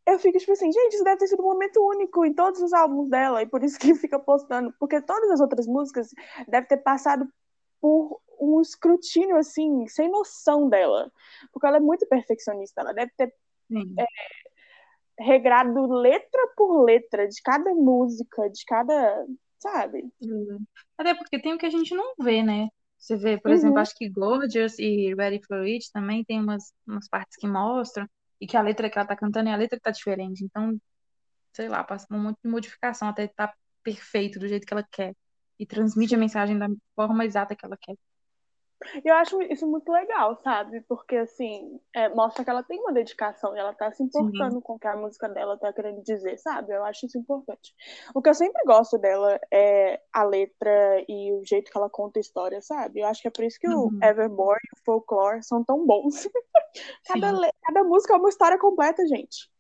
Eu 0.06 0.18
fico 0.18 0.38
tipo 0.38 0.52
assim, 0.52 0.70
gente, 0.70 0.94
isso 0.94 1.04
deve 1.04 1.18
ter 1.18 1.26
sido 1.26 1.42
um 1.42 1.46
momento 1.46 1.80
único 1.80 2.25
em 2.25 2.32
todos 2.32 2.61
os 2.61 2.73
álbuns 2.73 3.08
dela, 3.08 3.42
e 3.42 3.46
por 3.46 3.62
isso 3.62 3.78
que 3.78 3.94
fica 3.94 4.18
postando, 4.18 4.73
porque 4.78 5.00
todas 5.00 5.30
as 5.30 5.40
outras 5.40 5.66
músicas 5.66 6.11
devem 6.49 6.68
ter 6.68 6.78
passado 6.78 7.28
por 7.80 8.20
um 8.40 8.61
escrutínio 8.61 9.37
assim, 9.37 9.87
sem 9.88 10.11
noção 10.11 10.68
dela. 10.68 11.11
Porque 11.52 11.66
ela 11.66 11.78
é 11.78 11.80
muito 11.80 12.06
perfeccionista, 12.06 12.80
ela 12.80 12.92
deve 12.92 13.12
ter 13.16 13.32
Sim. 13.68 13.94
Regrado 15.18 15.87
letra 15.92 16.49
por 16.56 16.85
letra 16.85 17.28
de 17.28 17.40
cada 17.42 17.75
música, 17.75 18.49
de 18.50 18.64
cada, 18.66 19.26
sabe? 19.58 20.04
Uhum. 20.20 20.64
Até 20.99 21.14
porque 21.14 21.40
tem 21.40 21.54
o 21.54 21.58
que 21.58 21.66
a 21.66 21.70
gente 21.70 21.94
não 21.94 22.14
vê, 22.18 22.42
né? 22.42 22.68
Você 22.99 23.16
vê, 23.16 23.38
por 23.38 23.50
Uhum. 23.50 23.52
exemplo, 23.52 23.80
acho 23.80 23.94
que 23.94 24.08
Gorgeous 24.08 24.78
e 24.78 25.14
Ready 25.14 25.40
for 25.46 25.58
It 25.62 25.90
também 25.92 26.25
tem 26.25 26.40
umas, 26.40 26.73
umas 26.87 27.08
partes 27.08 27.37
que 27.37 27.46
mostram 27.46 28.08
e 28.40 28.46
que 28.46 28.56
a 28.56 28.62
letra 28.62 28.88
que 28.90 28.99
ela 28.99 29.06
tá 29.06 29.16
cantando 29.16 29.49
é 29.50 29.52
a 29.52 29.56
letra 29.56 29.76
que 29.78 29.82
tá 29.82 29.90
diferente. 29.90 30.44
Então, 30.44 30.78
sei 31.54 31.68
lá, 31.68 31.85
passa 31.85 32.06
um 32.12 32.20
monte 32.23 32.38
de 32.44 32.50
modificação 32.50 33.08
até 33.08 33.28
tá 33.28 33.54
perfeito 33.82 34.38
do 34.40 34.49
jeito 34.49 34.66
que 34.66 34.75
ela 34.75 34.87
quer 34.90 35.14
e 35.58 35.66
transmite 35.66 36.14
a 36.14 36.18
mensagem 36.18 36.58
da 36.58 36.68
forma 36.96 37.25
exata 37.26 37.56
que 37.56 37.64
ela 37.66 37.76
quer. 37.80 37.96
Eu 39.04 39.14
acho 39.14 39.40
isso 39.42 39.66
muito 39.66 39.90
legal, 39.90 40.38
sabe? 40.42 40.83
Porque, 40.83 41.16
assim, 41.16 41.80
é, 41.95 42.09
mostra 42.11 42.45
que 42.45 42.50
ela 42.50 42.62
tem 42.62 42.78
uma 42.80 42.92
dedicação 42.92 43.56
e 43.56 43.59
ela 43.59 43.73
tá 43.73 43.90
se 43.90 44.02
importando 44.02 44.56
Sim. 44.56 44.61
com 44.61 44.75
o 44.75 44.78
que 44.78 44.87
a 44.87 44.97
música 44.97 45.28
dela 45.28 45.59
tá 45.59 45.73
querendo 45.73 46.02
dizer, 46.02 46.37
sabe? 46.38 46.73
Eu 46.75 46.85
acho 46.85 47.06
isso 47.06 47.18
importante. 47.18 47.75
O 48.14 48.21
que 48.21 48.28
eu 48.28 48.35
sempre 48.35 48.62
gosto 48.64 48.99
dela 48.99 49.40
é 49.52 50.00
a 50.12 50.25
letra 50.25 51.04
e 51.09 51.33
o 51.33 51.45
jeito 51.45 51.71
que 51.71 51.78
ela 51.78 51.88
conta 51.88 52.18
a 52.18 52.21
história, 52.21 52.61
sabe? 52.61 53.00
Eu 53.00 53.06
acho 53.06 53.23
que 53.23 53.28
é 53.28 53.30
por 53.30 53.45
isso 53.45 53.59
que 53.59 53.68
uhum. 53.68 53.99
o 54.00 54.04
Evermore 54.04 54.61
e 54.64 54.78
o 54.78 54.85
Folklore 54.85 55.42
são 55.42 55.64
tão 55.64 55.87
bons. 55.87 56.28
cada, 57.06 57.33
cada 57.62 57.85
música 57.85 58.14
é 58.14 58.18
uma 58.18 58.28
história 58.28 58.59
completa, 58.59 59.06
gente. 59.06 59.50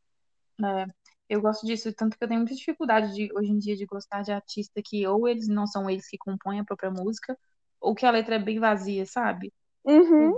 É, 0.62 0.86
eu 1.28 1.40
gosto 1.40 1.66
disso, 1.66 1.92
tanto 1.92 2.16
que 2.16 2.24
eu 2.24 2.28
tenho 2.28 2.40
muita 2.40 2.54
dificuldade 2.54 3.14
de, 3.14 3.30
hoje 3.34 3.50
em 3.50 3.58
dia 3.58 3.76
de 3.76 3.84
gostar 3.86 4.22
de 4.22 4.30
artista 4.30 4.80
que 4.84 5.06
ou 5.06 5.26
eles 5.26 5.48
não 5.48 5.66
são 5.66 5.88
eles 5.90 6.08
que 6.08 6.16
compõem 6.18 6.60
a 6.60 6.64
própria 6.64 6.90
música, 6.90 7.36
ou 7.80 7.94
que 7.94 8.06
a 8.06 8.10
letra 8.10 8.36
é 8.36 8.38
bem 8.38 8.58
vazia, 8.58 9.06
sabe? 9.06 9.52
Uhum. 9.84 10.36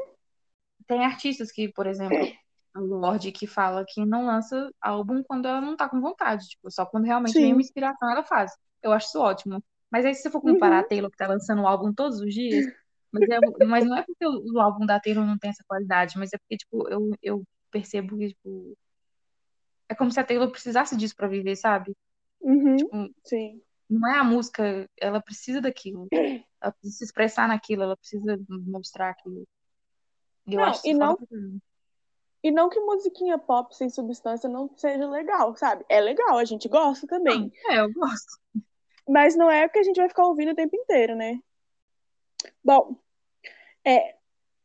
Tem 0.87 1.05
artistas 1.05 1.51
que, 1.53 1.71
por 1.73 1.87
exemplo, 1.87 2.17
a 2.75 2.81
Lorde 2.81 3.33
que 3.33 3.47
fala 3.47 3.85
que 3.87 4.05
não 4.05 4.27
lança 4.27 4.71
álbum 4.81 5.23
quando 5.23 5.47
ela 5.47 5.61
não 5.61 5.77
tá 5.77 5.89
com 5.89 6.01
vontade, 6.01 6.49
tipo, 6.49 6.71
só 6.71 6.87
quando 6.87 7.05
realmente 7.05 7.33
Sim. 7.33 7.43
vem 7.43 7.53
uma 7.53 7.63
inspiração 7.63 8.11
ela 8.11 8.23
faz. 8.23 8.53
Eu 8.83 8.93
acho 8.93 9.09
isso 9.09 9.21
ótimo. 9.21 9.63
Mas 9.91 10.05
aí 10.05 10.15
se 10.15 10.23
você 10.23 10.31
for 10.31 10.41
comparar 10.41 10.77
uhum. 10.77 10.81
a 10.81 10.89
Taylor 10.89 11.11
que 11.11 11.17
tá 11.17 11.27
lançando 11.27 11.63
um 11.63 11.69
álbum 11.69 11.93
todos 11.93 12.21
os 12.21 12.33
dias, 12.33 12.67
mas, 13.11 13.29
é, 13.29 13.65
mas 13.67 13.85
não 13.87 13.97
é 13.97 14.03
porque 14.03 14.27
o, 14.27 14.55
o, 14.55 14.61
álbum 14.61 14.85
da 14.85 15.01
Taylor 15.01 15.25
não 15.25 15.39
tem 15.39 15.51
essa 15.51 15.65
qualidade, 15.67 16.19
mas 16.19 16.33
é 16.33 16.39
porque, 16.39 16.59
tipo, 16.59 16.89
eu, 16.89 17.11
eu 17.23 17.45
percebo 17.71 18.19
que, 18.19 18.29
tipo, 18.29 18.77
é 19.89 19.95
como 19.95 20.11
se 20.11 20.21
a 20.21 20.25
Taylor 20.25 20.51
precisasse 20.51 20.97
disso 20.97 21.17
pra 21.17 21.29
viver, 21.29 21.57
sabe? 21.57 21.97
Uhum. 22.41 22.77
Tipo, 22.77 23.11
Sim. 23.25 23.63
Não 23.89 24.07
é 24.07 24.19
a 24.19 24.25
música, 24.25 24.87
ela 24.99 25.21
precisa 25.21 25.61
daquilo. 25.61 26.07
Ela 26.61 26.73
precisa 26.73 26.99
se 26.99 27.05
expressar 27.05 27.49
naquilo, 27.49 27.83
ela 27.83 27.97
precisa 27.97 28.39
mostrar 28.49 29.11
aquilo. 29.11 29.47
E 30.47 30.55
eu 30.55 30.61
não, 30.61 30.67
acho 30.67 30.87
e 30.87 30.95
não, 30.95 31.19
e 32.43 32.51
não 32.51 32.69
que 32.69 32.81
musiquinha 32.81 33.39
pop 33.39 33.75
sem 33.77 33.89
substância 33.89 34.49
não 34.49 34.71
seja 34.77 35.09
legal, 35.09 35.55
sabe? 35.57 35.85
É 35.89 36.01
legal, 36.01 36.39
a 36.39 36.45
gente 36.45 36.69
gosta 36.69 37.07
também. 37.07 37.53
Não, 37.65 37.73
é, 37.73 37.81
eu 37.81 37.93
gosto. 37.93 38.39
Mas 39.09 39.37
não 39.37 39.51
é 39.51 39.67
o 39.67 39.71
que 39.71 39.79
a 39.79 39.83
gente 39.83 39.97
vai 39.97 40.09
ficar 40.09 40.27
ouvindo 40.27 40.53
o 40.53 40.55
tempo 40.55 40.75
inteiro, 40.77 41.15
né? 41.17 41.39
Bom, 42.63 42.97
é, 43.85 44.17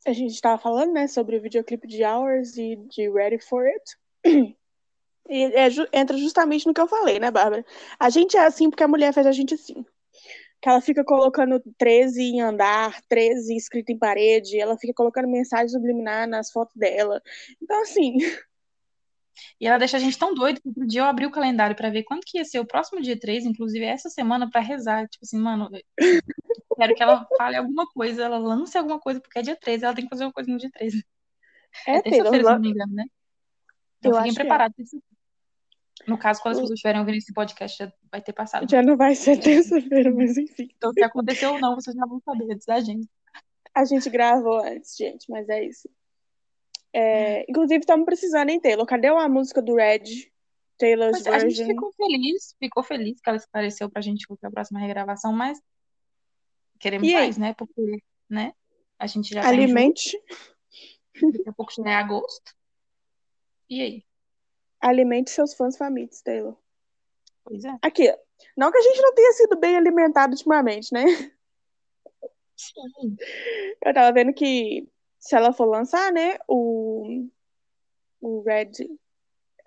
a 0.05 0.13
gente 0.13 0.33
estava 0.33 0.61
falando, 0.61 0.93
né, 0.93 1.07
sobre 1.07 1.37
o 1.37 1.41
videoclipe 1.41 1.87
de 1.87 2.03
Hours 2.03 2.57
e 2.57 2.75
de 2.75 3.09
Ready 3.09 3.39
for 3.39 3.65
It. 3.65 4.53
E 5.29 5.43
é, 5.45 5.69
entra 5.93 6.17
justamente 6.17 6.67
no 6.67 6.73
que 6.73 6.81
eu 6.81 6.87
falei, 6.87 7.17
né, 7.17 7.31
Bárbara? 7.31 7.65
A 7.97 8.09
gente 8.09 8.35
é 8.35 8.45
assim 8.45 8.69
porque 8.69 8.83
a 8.83 8.87
mulher 8.89 9.13
fez 9.13 9.25
a 9.25 9.31
gente 9.31 9.53
assim 9.53 9.85
que 10.63 10.69
ela 10.69 10.79
fica 10.79 11.03
colocando 11.03 11.61
13 11.77 12.21
em 12.21 12.41
andar, 12.41 13.01
13 13.09 13.53
escrito 13.53 13.91
em 13.91 13.97
parede, 13.97 14.57
ela 14.57 14.77
fica 14.77 14.93
colocando 14.93 15.27
mensagem 15.27 15.67
subliminar 15.67 16.25
nas 16.25 16.51
fotos 16.51 16.73
dela. 16.77 17.21
Então, 17.61 17.81
assim. 17.81 18.15
E 19.59 19.65
ela 19.65 19.79
deixa 19.79 19.97
a 19.97 19.99
gente 19.99 20.17
tão 20.17 20.35
doido 20.35 20.61
que 20.61 20.67
outro 20.67 20.85
dia 20.85 21.01
eu 21.01 21.05
abri 21.05 21.25
o 21.25 21.31
calendário 21.31 21.75
para 21.75 21.89
ver 21.89 22.03
quando 22.03 22.21
que 22.23 22.37
ia 22.37 22.45
ser 22.45 22.59
o 22.59 22.67
próximo 22.67 23.01
dia 23.01 23.19
3, 23.19 23.45
inclusive 23.45 23.83
essa 23.83 24.07
semana, 24.07 24.47
para 24.47 24.61
rezar. 24.61 25.07
Tipo 25.07 25.25
assim, 25.25 25.39
mano, 25.39 25.71
quero 26.77 26.93
que 26.93 27.01
ela 27.01 27.27
fale 27.35 27.55
alguma 27.55 27.87
coisa, 27.87 28.25
ela 28.25 28.37
lance 28.37 28.77
alguma 28.77 28.99
coisa, 28.99 29.19
porque 29.19 29.39
é 29.39 29.41
dia 29.41 29.55
13, 29.55 29.85
ela 29.85 29.95
tem 29.95 30.03
que 30.03 30.09
fazer 30.09 30.25
uma 30.25 30.31
coisa 30.31 30.51
no 30.51 30.59
dia 30.59 30.69
13. 30.71 31.03
É, 31.87 31.95
é 31.95 32.01
terça-feira, 32.03 32.45
se 32.45 32.51
não 32.51 32.59
me 32.59 32.69
engano, 32.69 32.93
né? 32.93 33.05
Então 33.97 34.11
eu 34.11 34.17
fiquem 34.17 34.35
preparados. 34.35 34.93
É. 34.93 34.97
No 36.07 36.17
caso, 36.17 36.41
quando 36.41 36.53
as 36.53 36.59
pessoas 36.59 36.77
estiverem 36.77 36.99
ouvindo 36.99 37.17
esse 37.17 37.33
podcast, 37.33 37.77
já 37.77 37.91
vai 38.11 38.21
ter 38.21 38.33
passado. 38.33 38.69
Já 38.69 38.81
não 38.81 38.97
vai 38.97 39.15
ser 39.15 39.37
terça-feira, 39.41 40.11
mas 40.11 40.37
enfim. 40.37 40.69
Então, 40.75 40.91
se 40.91 41.03
aconteceu 41.03 41.53
ou 41.53 41.59
não, 41.59 41.75
vocês 41.75 41.95
já 41.95 42.05
vão 42.05 42.19
saber 42.19 42.51
antes 42.51 42.65
da 42.65 42.79
gente. 42.79 43.07
A 43.73 43.85
gente 43.85 44.09
gravou 44.09 44.59
antes, 44.59 44.95
gente, 44.95 45.29
mas 45.29 45.47
é 45.49 45.65
isso. 45.65 45.89
É, 46.93 47.49
inclusive, 47.49 47.79
estamos 47.79 48.05
precisando 48.05 48.49
em 48.49 48.59
Taylor. 48.59 48.85
Cadê 48.85 49.07
a 49.07 49.27
música 49.27 49.61
do 49.61 49.75
Red? 49.75 50.31
Taylor's 50.77 51.23
version. 51.23 51.33
A 51.33 51.49
gente 51.49 51.65
ficou 51.65 51.91
feliz, 51.93 52.55
ficou 52.59 52.83
feliz 52.83 53.21
que 53.21 53.29
ela 53.29 53.37
esclareceu 53.37 53.89
pra 53.89 54.01
gente 54.01 54.25
a 54.43 54.51
próxima 54.51 54.79
regravação, 54.79 55.31
mas 55.31 55.59
queremos 56.79 57.07
e 57.07 57.13
mais, 57.13 57.35
aí? 57.35 57.41
né? 57.41 57.53
Porque, 57.53 57.81
né? 58.29 58.53
A 58.99 59.07
gente 59.07 59.33
já 59.33 59.47
Alimente. 59.47 60.17
Tá 60.17 61.27
Daqui 61.31 61.49
a 61.49 61.53
pouco 61.53 61.71
já 61.71 61.89
é 61.89 61.95
agosto. 61.95 62.53
E 63.69 63.81
aí? 63.81 64.05
Alimente 64.83 65.31
seus 65.31 65.53
fãs 65.53 65.77
famintos, 65.77 66.21
Taylor. 66.21 66.57
Pois 67.45 67.63
é. 67.63 67.73
Aqui, 67.81 68.13
não 68.57 68.69
que 68.69 68.77
a 68.77 68.81
gente 68.81 69.01
não 69.01 69.13
tenha 69.15 69.31
sido 69.31 69.57
bem 69.57 69.77
alimentado 69.77 70.33
ultimamente, 70.33 70.93
né? 70.93 71.05
Sim. 72.57 73.15
Eu 73.81 73.93
tava 73.93 74.11
vendo 74.11 74.33
que 74.33 74.87
se 75.17 75.35
ela 75.35 75.53
for 75.53 75.65
lançar, 75.65 76.11
né, 76.11 76.37
o, 76.49 77.25
o 78.19 78.41
Red. 78.41 78.71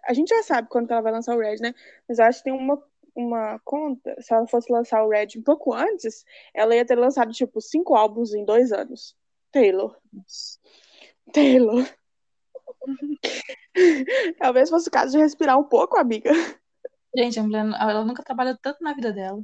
A 0.04 0.12
gente 0.12 0.28
já 0.28 0.42
sabe 0.42 0.68
quando 0.68 0.90
ela 0.90 1.00
vai 1.00 1.12
lançar 1.12 1.34
o 1.34 1.40
Red, 1.40 1.56
né? 1.60 1.74
Mas 2.06 2.18
eu 2.18 2.24
acho 2.26 2.38
que 2.38 2.44
tem 2.44 2.52
uma, 2.52 2.82
uma 3.14 3.58
conta. 3.60 4.14
Se 4.20 4.34
ela 4.34 4.46
fosse 4.46 4.70
lançar 4.70 5.02
o 5.02 5.08
Red 5.08 5.28
um 5.38 5.42
pouco 5.42 5.72
antes, 5.72 6.26
ela 6.52 6.76
ia 6.76 6.84
ter 6.84 6.96
lançado, 6.96 7.32
tipo, 7.32 7.58
cinco 7.62 7.94
álbuns 7.94 8.34
em 8.34 8.44
dois 8.44 8.70
anos. 8.70 9.16
Taylor. 9.50 9.96
Taylor. 11.32 11.88
Talvez 14.38 14.70
fosse 14.70 14.88
o 14.88 14.92
caso 14.92 15.12
de 15.12 15.18
respirar 15.18 15.58
um 15.58 15.64
pouco, 15.64 15.98
amiga. 15.98 16.30
Gente, 17.16 17.38
a 17.38 17.42
mulher, 17.42 17.64
ela 17.80 18.04
nunca 18.04 18.22
trabalhou 18.22 18.56
tanto 18.60 18.82
na 18.82 18.92
vida 18.92 19.12
dela. 19.12 19.42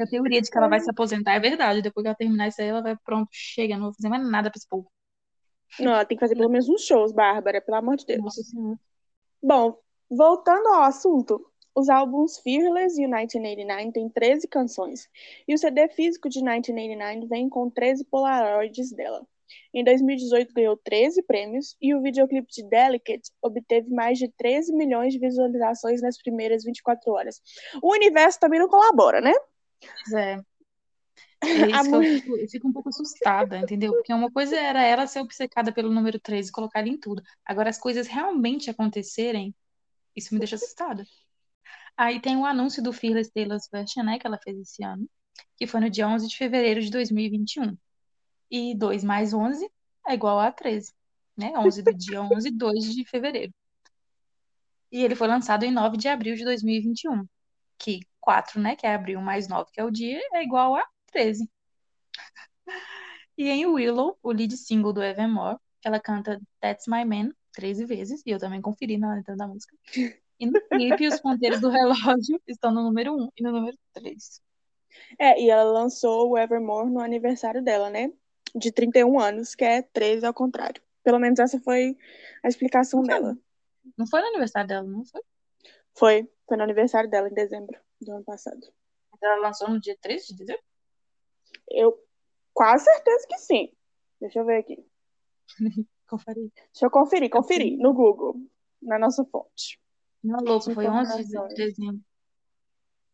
A 0.00 0.06
teoria 0.06 0.40
de 0.40 0.50
que 0.50 0.56
ela 0.56 0.68
vai 0.68 0.80
se 0.80 0.90
aposentar 0.90 1.34
é 1.34 1.40
verdade. 1.40 1.82
Depois 1.82 2.02
que 2.02 2.08
ela 2.08 2.16
terminar 2.16 2.48
isso 2.48 2.60
aí, 2.60 2.68
ela 2.68 2.82
vai, 2.82 2.96
pronto, 3.04 3.28
chega, 3.32 3.76
não 3.76 3.86
vou 3.86 3.94
fazer 3.94 4.08
mais 4.08 4.28
nada 4.28 4.50
pra 4.50 4.58
esse 4.58 4.68
povo. 4.68 4.90
Não, 5.80 5.92
ela 5.92 6.04
tem 6.04 6.16
que 6.16 6.24
fazer 6.24 6.36
pelo 6.36 6.50
menos 6.50 6.68
uns 6.68 6.82
shows, 6.82 7.12
Bárbara, 7.12 7.60
pelo 7.60 7.76
amor 7.76 7.96
de 7.96 8.06
Deus. 8.06 8.22
Nossa 8.22 8.42
Senhora. 8.42 8.78
Bom, 9.42 9.78
voltando 10.08 10.68
ao 10.68 10.82
assunto, 10.84 11.44
os 11.74 11.88
álbuns 11.88 12.38
Fearless 12.38 12.96
e 12.96 13.00
1989 13.00 13.92
têm 13.92 14.08
13 14.08 14.46
canções, 14.46 15.08
e 15.46 15.54
o 15.54 15.58
CD 15.58 15.88
físico 15.88 16.28
de 16.28 16.38
1989 16.38 17.26
vem 17.26 17.48
com 17.48 17.68
13 17.68 18.04
polaroids 18.04 18.92
dela. 18.92 19.26
Em 19.72 19.84
2018 19.84 20.52
ganhou 20.54 20.76
13 20.76 21.22
prêmios 21.22 21.76
e 21.80 21.94
o 21.94 22.02
videoclipe 22.02 22.48
de 22.50 22.68
Delicate 22.68 23.30
obteve 23.42 23.90
mais 23.90 24.18
de 24.18 24.28
13 24.28 24.74
milhões 24.74 25.12
de 25.12 25.18
visualizações 25.18 26.00
nas 26.00 26.16
primeiras 26.16 26.64
24 26.64 27.12
horas. 27.12 27.40
O 27.82 27.92
universo 27.92 28.38
também 28.40 28.58
não 28.58 28.68
colabora, 28.68 29.20
né? 29.20 29.32
Pois 29.80 30.12
é. 30.14 30.40
É 31.42 31.44
isso 31.70 31.90
que 31.90 31.94
eu 31.94 32.02
fico, 32.02 32.36
eu 32.36 32.48
fico, 32.48 32.68
um 32.68 32.72
pouco 32.72 32.88
assustada, 32.88 33.58
entendeu? 33.58 33.92
Porque 33.92 34.12
uma 34.12 34.30
coisa 34.30 34.56
era 34.56 34.82
ela 34.82 35.06
ser 35.06 35.20
obcecada 35.20 35.72
pelo 35.72 35.92
número 35.92 36.18
13 36.18 36.48
e 36.48 36.52
colocar 36.52 36.80
ele 36.80 36.90
em 36.90 36.98
tudo. 36.98 37.22
Agora, 37.44 37.70
as 37.70 37.78
coisas 37.78 38.06
realmente 38.06 38.70
acontecerem, 38.70 39.54
isso 40.16 40.32
me 40.32 40.40
deixa 40.40 40.56
assustada. 40.56 41.04
Aí 41.96 42.20
tem 42.20 42.36
o 42.36 42.40
um 42.40 42.46
anúncio 42.46 42.82
do 42.82 42.92
Fearless 42.92 43.30
Taylor's 43.30 43.68
Version, 43.70 44.04
né, 44.04 44.18
que 44.18 44.26
ela 44.26 44.38
fez 44.38 44.58
esse 44.58 44.82
ano, 44.82 45.08
que 45.56 45.66
foi 45.66 45.80
no 45.80 45.90
dia 45.90 46.08
11 46.08 46.26
de 46.26 46.36
fevereiro 46.36 46.80
de 46.80 46.90
2021. 46.90 47.76
E 48.50 48.74
2 48.74 49.02
mais 49.04 49.32
11 49.32 49.70
é 50.06 50.14
igual 50.14 50.38
a 50.38 50.52
13, 50.52 50.92
né? 51.36 51.52
11 51.58 51.82
do 51.82 51.94
dia 51.94 52.22
11, 52.22 52.50
2 52.50 52.94
de 52.94 53.04
fevereiro. 53.04 53.52
E 54.92 55.02
ele 55.02 55.16
foi 55.16 55.26
lançado 55.26 55.64
em 55.64 55.72
9 55.72 55.96
de 55.96 56.08
abril 56.08 56.36
de 56.36 56.44
2021, 56.44 57.26
que 57.78 58.00
4, 58.20 58.60
né, 58.60 58.76
que 58.76 58.86
é 58.86 58.94
abril 58.94 59.20
mais 59.20 59.48
9, 59.48 59.70
que 59.72 59.80
é 59.80 59.84
o 59.84 59.90
dia, 59.90 60.20
é 60.32 60.42
igual 60.42 60.76
a 60.76 60.86
13. 61.12 61.50
E 63.36 63.48
em 63.48 63.66
Willow, 63.66 64.16
o 64.22 64.30
lead 64.30 64.56
single 64.56 64.92
do 64.92 65.02
Evermore, 65.02 65.58
ela 65.84 65.98
canta 65.98 66.40
That's 66.60 66.86
My 66.86 67.04
Man 67.04 67.32
13 67.52 67.84
vezes, 67.84 68.22
e 68.24 68.30
eu 68.30 68.38
também 68.38 68.62
conferi 68.62 68.96
na 68.96 69.12
letra 69.12 69.36
da 69.36 69.48
música. 69.48 69.76
E 70.38 70.46
no 70.46 70.60
clipe, 70.68 71.08
os 71.08 71.20
ponteiros 71.20 71.60
do 71.60 71.68
relógio 71.68 72.40
estão 72.46 72.72
no 72.72 72.82
número 72.82 73.12
1 73.12 73.30
e 73.36 73.42
no 73.42 73.50
número 73.50 73.76
3. 73.92 74.40
É, 75.18 75.40
e 75.40 75.50
ela 75.50 75.64
lançou 75.64 76.30
o 76.30 76.38
Evermore 76.38 76.90
no 76.90 77.00
aniversário 77.00 77.62
dela, 77.62 77.90
né? 77.90 78.08
De 78.54 78.70
31 78.72 79.18
anos, 79.18 79.54
que 79.54 79.64
é 79.64 79.82
13 79.82 80.26
ao 80.26 80.34
contrário. 80.34 80.82
Pelo 81.02 81.18
menos 81.18 81.38
essa 81.38 81.58
foi 81.60 81.96
a 82.42 82.48
explicação 82.48 83.00
não 83.00 83.06
dela. 83.06 83.38
Não 83.96 84.06
foi 84.06 84.20
no 84.20 84.28
aniversário 84.28 84.68
dela, 84.68 84.86
não 84.86 85.04
foi? 85.04 85.22
Foi. 85.94 86.30
Foi 86.46 86.56
no 86.56 86.62
aniversário 86.62 87.08
dela, 87.08 87.28
em 87.28 87.34
dezembro 87.34 87.78
do 88.00 88.12
ano 88.12 88.24
passado. 88.24 88.60
Ela 89.22 89.36
lançou 89.36 89.68
no 89.68 89.80
dia 89.80 89.96
13 90.00 90.28
de 90.28 90.34
dezembro? 90.44 90.62
Eu 91.70 91.98
quase 92.52 92.84
certeza 92.84 93.26
que 93.26 93.38
sim. 93.38 93.72
Deixa 94.20 94.38
eu 94.38 94.44
ver 94.44 94.58
aqui. 94.58 94.86
Conferir. 96.06 96.50
Deixa 96.54 96.86
eu 96.86 96.90
conferir, 96.90 97.30
conferir 97.30 97.78
no 97.78 97.94
Google, 97.94 98.36
na 98.80 98.98
nossa 98.98 99.24
fonte. 99.24 99.80
Não, 100.22 100.38
louco, 100.40 100.72
foi 100.72 100.86
11 100.86 101.24
de 101.24 101.54
dezembro. 101.54 102.04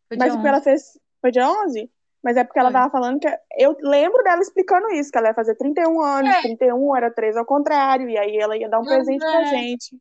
Foi 0.09 0.16
Mas 0.16 0.32
tipo, 0.32 0.47
ela 0.47 0.61
fez. 0.61 0.99
Foi 1.20 1.30
dia 1.30 1.49
11? 1.49 1.90
Mas 2.23 2.37
é 2.37 2.45
porque 2.45 2.59
ela 2.59 2.71
tava 2.71 2.91
falando 2.91 3.19
que. 3.19 3.29
Eu 3.57 3.77
lembro 3.81 4.23
dela 4.23 4.43
explicando 4.43 4.91
isso, 4.91 5.11
que 5.11 5.19
ela 5.19 5.29
ia 5.29 5.35
fazer 5.35 5.55
31 5.57 6.00
anos, 6.03 6.35
é. 6.35 6.43
31 6.43 6.97
era 6.97 7.11
3 7.11 7.37
ao 7.37 7.47
contrário, 7.47 8.09
e 8.09 8.19
aí 8.19 8.37
ela 8.37 8.57
ia 8.57 8.69
dar 8.69 8.81
um 8.81 8.85
presente 8.85 9.23
lembro, 9.25 9.39
pra 9.39 9.43
é. 9.43 9.47
gente. 9.47 9.99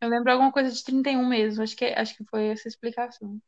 Eu 0.00 0.08
lembro 0.08 0.32
alguma 0.32 0.52
coisa 0.52 0.70
de 0.70 0.82
31 0.82 1.26
mesmo, 1.26 1.62
acho 1.62 1.76
que, 1.76 1.86
acho 1.86 2.16
que 2.16 2.24
foi 2.24 2.48
essa 2.48 2.68
explicação. 2.68 3.38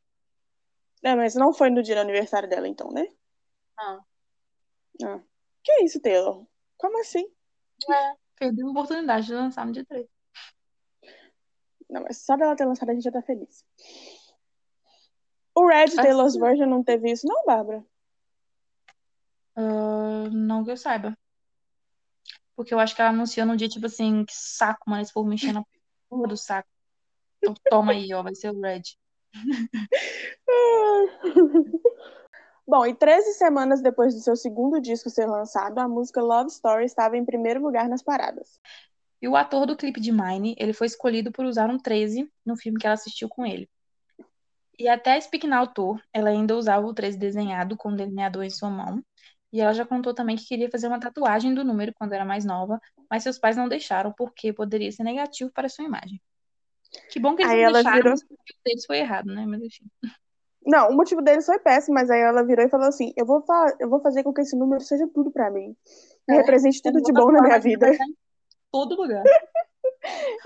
É, 1.02 1.14
mas 1.14 1.34
não 1.34 1.52
foi 1.52 1.70
no 1.70 1.82
dia 1.82 1.94
do 1.94 2.00
aniversário 2.00 2.48
dela, 2.48 2.68
então, 2.68 2.90
né? 2.90 3.06
Não. 3.78 4.04
Ah. 5.04 5.20
Que 5.62 5.84
isso, 5.84 6.00
Taylor? 6.00 6.46
Como 6.76 7.00
assim? 7.00 7.26
É, 7.90 8.14
perdeu 8.38 8.68
a 8.68 8.70
oportunidade 8.70 9.26
de 9.26 9.34
lançar 9.34 9.66
no 9.66 9.72
dia 9.72 9.84
3. 9.84 10.06
Não, 11.88 12.02
mas 12.02 12.18
só 12.18 12.36
dela 12.36 12.54
ter 12.54 12.64
lançado 12.64 12.90
a 12.90 12.94
gente 12.94 13.02
já 13.04 13.10
tá 13.10 13.22
feliz. 13.22 13.64
O 15.60 15.66
Red 15.66 15.94
Taylor's 15.94 16.36
Version 16.36 16.66
não 16.66 16.82
teve 16.82 17.12
isso, 17.12 17.26
não, 17.26 17.44
Bárbara? 17.44 17.84
Uh, 19.54 20.30
não 20.30 20.64
que 20.64 20.70
eu 20.70 20.76
saiba. 20.76 21.14
Porque 22.56 22.72
eu 22.72 22.78
acho 22.78 22.96
que 22.96 23.02
ela 23.02 23.10
anunciou 23.10 23.46
no 23.46 23.58
dia, 23.58 23.68
tipo 23.68 23.84
assim, 23.84 24.24
que 24.24 24.32
saco, 24.34 24.88
mano, 24.88 25.02
esse 25.02 25.12
povo 25.12 25.28
mexendo 25.28 25.56
na 25.56 25.64
porra 26.08 26.28
do 26.28 26.36
saco. 26.36 26.68
Então 27.36 27.54
toma 27.68 27.92
aí, 27.92 28.10
ó, 28.14 28.22
vai 28.22 28.34
ser 28.34 28.50
o 28.50 28.58
Red. 28.58 28.84
Bom, 32.66 32.86
e 32.86 32.94
13 32.94 33.34
semanas 33.34 33.82
depois 33.82 34.14
do 34.14 34.20
seu 34.20 34.36
segundo 34.36 34.80
disco 34.80 35.10
ser 35.10 35.26
lançado, 35.26 35.78
a 35.78 35.86
música 35.86 36.22
Love 36.22 36.48
Story 36.48 36.86
estava 36.86 37.18
em 37.18 37.24
primeiro 37.24 37.60
lugar 37.60 37.86
nas 37.86 38.02
paradas. 38.02 38.58
E 39.20 39.28
o 39.28 39.36
ator 39.36 39.66
do 39.66 39.76
clipe 39.76 40.00
de 40.00 40.10
Mine, 40.10 40.56
ele 40.58 40.72
foi 40.72 40.86
escolhido 40.86 41.30
por 41.30 41.44
usar 41.44 41.68
um 41.68 41.78
13 41.78 42.32
no 42.46 42.56
filme 42.56 42.78
que 42.78 42.86
ela 42.86 42.94
assistiu 42.94 43.28
com 43.28 43.44
ele. 43.44 43.68
E 44.80 44.88
até 44.88 45.12
a 45.14 45.20
Speak 45.20 45.46
Now 45.46 45.66
Tour, 45.66 46.00
ela 46.10 46.30
ainda 46.30 46.56
usava 46.56 46.86
o 46.86 46.94
13 46.94 47.18
desenhado 47.18 47.76
com 47.76 47.90
o 47.90 47.94
delineador 47.94 48.44
em 48.44 48.48
sua 48.48 48.70
mão. 48.70 49.04
E 49.52 49.60
ela 49.60 49.74
já 49.74 49.84
contou 49.84 50.14
também 50.14 50.36
que 50.36 50.46
queria 50.46 50.70
fazer 50.70 50.86
uma 50.86 50.98
tatuagem 50.98 51.52
do 51.52 51.62
número 51.62 51.92
quando 51.94 52.14
era 52.14 52.24
mais 52.24 52.46
nova, 52.46 52.80
mas 53.10 53.22
seus 53.22 53.38
pais 53.38 53.58
não 53.58 53.68
deixaram 53.68 54.10
porque 54.16 54.54
poderia 54.54 54.90
ser 54.90 55.02
negativo 55.02 55.50
para 55.52 55.68
sua 55.68 55.84
imagem. 55.84 56.18
Que 57.10 57.20
bom 57.20 57.36
que 57.36 57.42
eles 57.42 57.52
Aí 57.52 57.58
não 57.58 57.64
ela 57.66 57.74
deixaram, 57.74 57.96
virou- 57.98 58.14
o 58.14 58.32
motivo 58.38 58.58
deles 58.64 58.86
foi 58.86 58.98
errado, 59.00 59.26
né? 59.26 59.44
Mas 59.46 59.60
enfim. 59.60 59.84
Não, 60.64 60.88
o 60.90 60.96
motivo 60.96 61.20
dele 61.20 61.42
foi 61.42 61.58
péssimo, 61.58 61.94
mas 61.94 62.10
aí 62.10 62.20
ela 62.20 62.42
virou 62.42 62.64
e 62.64 62.70
falou 62.70 62.86
assim: 62.86 63.12
eu 63.18 63.26
vou, 63.26 63.42
fa- 63.42 63.76
eu 63.78 63.88
vou 63.90 64.00
fazer 64.00 64.22
com 64.22 64.32
que 64.32 64.40
esse 64.40 64.56
número 64.56 64.80
seja 64.80 65.06
tudo 65.12 65.30
pra 65.30 65.50
mim. 65.50 65.76
Me 66.26 66.34
É, 66.34 66.38
represente 66.38 66.80
tudo 66.82 67.02
de 67.02 67.12
bom 67.12 67.30
na 67.32 67.42
minha 67.42 67.58
vida. 67.58 67.90
em 67.90 68.16
todo 68.72 68.96
lugar. 68.96 69.24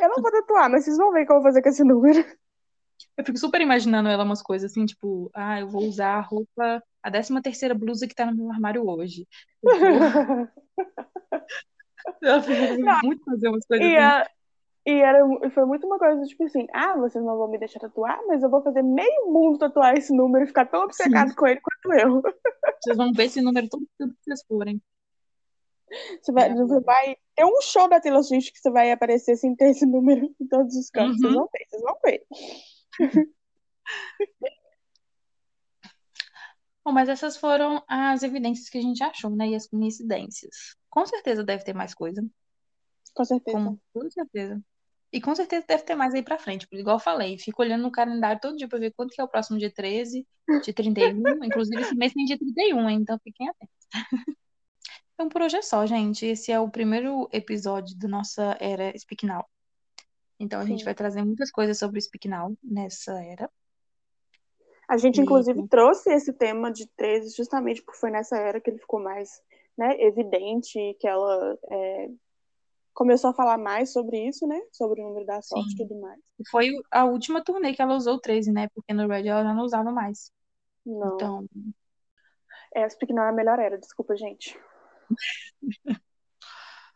Eu 0.00 0.08
não 0.08 0.20
vou 0.20 0.30
tatuar, 0.32 0.68
mas 0.68 0.84
vocês 0.84 0.96
vão 0.96 1.12
ver 1.12 1.22
o 1.22 1.26
que 1.26 1.32
eu 1.32 1.36
vou 1.36 1.44
fazer 1.44 1.62
com 1.62 1.68
esse 1.68 1.84
número. 1.84 2.24
Eu 3.16 3.24
fico 3.24 3.38
super 3.38 3.60
imaginando 3.60 4.08
ela 4.08 4.24
umas 4.24 4.42
coisas 4.42 4.70
assim, 4.70 4.84
tipo, 4.86 5.30
ah, 5.34 5.60
eu 5.60 5.68
vou 5.68 5.82
usar 5.84 6.16
a 6.16 6.20
roupa, 6.20 6.82
a 7.02 7.10
13 7.10 7.40
terceira 7.42 7.74
blusa 7.74 8.06
que 8.08 8.14
tá 8.14 8.26
no 8.26 8.36
meu 8.36 8.50
armário 8.50 8.86
hoje. 8.88 9.26
Vou... 9.62 9.72
Ela 12.22 12.42
fica 12.42 13.00
muito 13.02 13.24
fazer 13.24 13.48
umas 13.48 13.64
coisas 13.66 13.86
E, 13.86 13.96
assim. 13.96 14.30
e 14.86 14.92
era, 15.00 15.50
foi 15.50 15.64
muito 15.64 15.86
uma 15.86 15.98
coisa 15.98 16.22
tipo 16.24 16.44
assim: 16.44 16.66
ah, 16.72 16.96
vocês 16.96 17.24
não 17.24 17.36
vão 17.38 17.48
me 17.48 17.58
deixar 17.58 17.80
tatuar, 17.80 18.20
mas 18.26 18.42
eu 18.42 18.50
vou 18.50 18.62
fazer 18.62 18.82
meio 18.82 19.26
mundo 19.32 19.58
tatuar 19.58 19.94
esse 19.96 20.14
número 20.14 20.44
e 20.44 20.48
ficar 20.48 20.66
tão 20.66 20.84
obcecado 20.84 21.30
Sim. 21.30 21.34
com 21.34 21.46
ele 21.46 21.60
quanto 21.60 21.98
eu. 21.98 22.22
Vocês 22.82 22.96
vão 22.96 23.12
ver 23.12 23.24
esse 23.24 23.40
número 23.40 23.66
todo 23.68 23.86
tempo 23.98 24.12
que 24.12 24.24
vocês 24.24 24.44
forem. 24.46 24.82
Você 26.20 26.32
vai, 26.32 26.50
É. 26.50 26.54
você 26.54 26.80
vai 26.80 27.16
ter 27.34 27.44
um 27.46 27.60
show 27.62 27.88
da 27.88 27.98
Taylor 28.00 28.22
Swift 28.22 28.52
que 28.52 28.58
você 28.58 28.70
vai 28.70 28.90
aparecer 28.90 29.36
sem 29.36 29.54
ter 29.56 29.70
esse 29.70 29.86
número 29.86 30.28
em 30.38 30.46
todos 30.48 30.76
os 30.76 30.90
cantos. 30.90 31.18
Vocês 31.18 31.32
Uhum. 31.32 31.38
vão 31.40 31.48
ver, 31.50 31.66
vocês 31.68 31.82
vão 31.82 31.96
ver. 32.04 32.22
Bom, 36.84 36.92
mas 36.92 37.08
essas 37.08 37.36
foram 37.36 37.82
as 37.88 38.22
evidências 38.22 38.68
que 38.68 38.76
a 38.76 38.82
gente 38.82 39.02
achou, 39.02 39.34
né? 39.34 39.48
E 39.48 39.54
as 39.54 39.66
coincidências. 39.66 40.76
Com 40.90 41.06
certeza 41.06 41.42
deve 41.42 41.64
ter 41.64 41.74
mais 41.74 41.94
coisa. 41.94 42.22
Com 43.14 43.24
certeza. 43.24 43.58
Com 43.58 43.78
toda 43.92 44.10
certeza. 44.10 44.62
E 45.10 45.20
com 45.20 45.34
certeza 45.34 45.64
deve 45.66 45.84
ter 45.84 45.94
mais 45.94 46.12
aí 46.12 46.22
pra 46.22 46.38
frente. 46.38 46.66
Porque, 46.66 46.80
igual 46.80 46.96
eu 46.96 47.00
falei, 47.00 47.38
fico 47.38 47.62
olhando 47.62 47.82
no 47.82 47.90
calendário 47.90 48.40
todo 48.40 48.56
dia 48.56 48.68
pra 48.68 48.78
ver 48.78 48.92
quando 48.96 49.10
que 49.10 49.20
é 49.20 49.24
o 49.24 49.28
próximo 49.28 49.58
dia 49.58 49.72
13, 49.72 50.26
dia 50.62 50.74
31. 50.74 50.82
Inclusive, 51.44 51.80
esse 51.80 51.94
mês 51.94 52.12
tem 52.12 52.24
dia 52.24 52.38
31, 52.38 52.90
hein? 52.90 52.98
Então 53.00 53.18
fiquem 53.22 53.48
atentos. 53.48 53.74
Então, 55.14 55.28
por 55.28 55.42
hoje 55.42 55.56
é 55.56 55.62
só, 55.62 55.86
gente. 55.86 56.26
Esse 56.26 56.50
é 56.50 56.58
o 56.58 56.68
primeiro 56.68 57.28
episódio 57.32 57.96
da 57.96 58.08
nossa 58.08 58.56
era 58.60 58.92
Speak 58.98 59.24
Now. 59.24 59.46
Então, 60.38 60.60
a 60.60 60.64
gente 60.64 60.80
Sim. 60.80 60.84
vai 60.84 60.94
trazer 60.94 61.24
muitas 61.24 61.50
coisas 61.50 61.78
sobre 61.78 61.98
o 61.98 62.02
Speak 62.02 62.28
Now 62.28 62.56
nessa 62.62 63.22
era. 63.22 63.50
A 64.88 64.96
gente, 64.96 65.18
E- 65.18 65.22
inclusive, 65.22 65.66
trouxe 65.68 66.12
esse 66.12 66.32
tema 66.32 66.70
de 66.70 66.86
13 66.96 67.34
justamente 67.34 67.82
porque 67.82 67.98
foi 67.98 68.10
nessa 68.10 68.36
era 68.36 68.60
que 68.60 68.70
ele 68.70 68.78
ficou 68.78 69.00
mais 69.00 69.42
né, 69.76 69.96
evidente, 70.00 70.78
que 71.00 71.08
ela 71.08 71.58
é, 71.70 72.08
começou 72.92 73.30
a 73.30 73.34
falar 73.34 73.58
mais 73.58 73.92
sobre 73.92 74.18
isso, 74.28 74.46
né? 74.46 74.60
Sobre 74.72 75.00
o 75.00 75.08
número 75.08 75.26
da 75.26 75.40
sorte 75.42 75.70
Sim. 75.70 75.82
e 75.82 75.88
tudo 75.88 76.00
mais. 76.00 76.20
Foi 76.50 76.70
a 76.90 77.04
última 77.04 77.42
turnê 77.42 77.72
que 77.72 77.82
ela 77.82 77.96
usou 77.96 78.14
o 78.14 78.20
13, 78.20 78.52
né? 78.52 78.68
Porque 78.74 78.92
no 78.92 79.08
Red 79.08 79.26
ela 79.26 79.42
já 79.42 79.54
não 79.54 79.64
usava 79.64 79.90
mais. 79.90 80.30
Não. 80.84 81.14
Então, 81.14 81.46
É, 82.74 82.88
Speak 82.88 83.12
Now 83.12 83.24
é 83.24 83.28
a 83.28 83.32
melhor 83.32 83.58
era, 83.58 83.78
desculpa, 83.78 84.16
gente. 84.16 84.58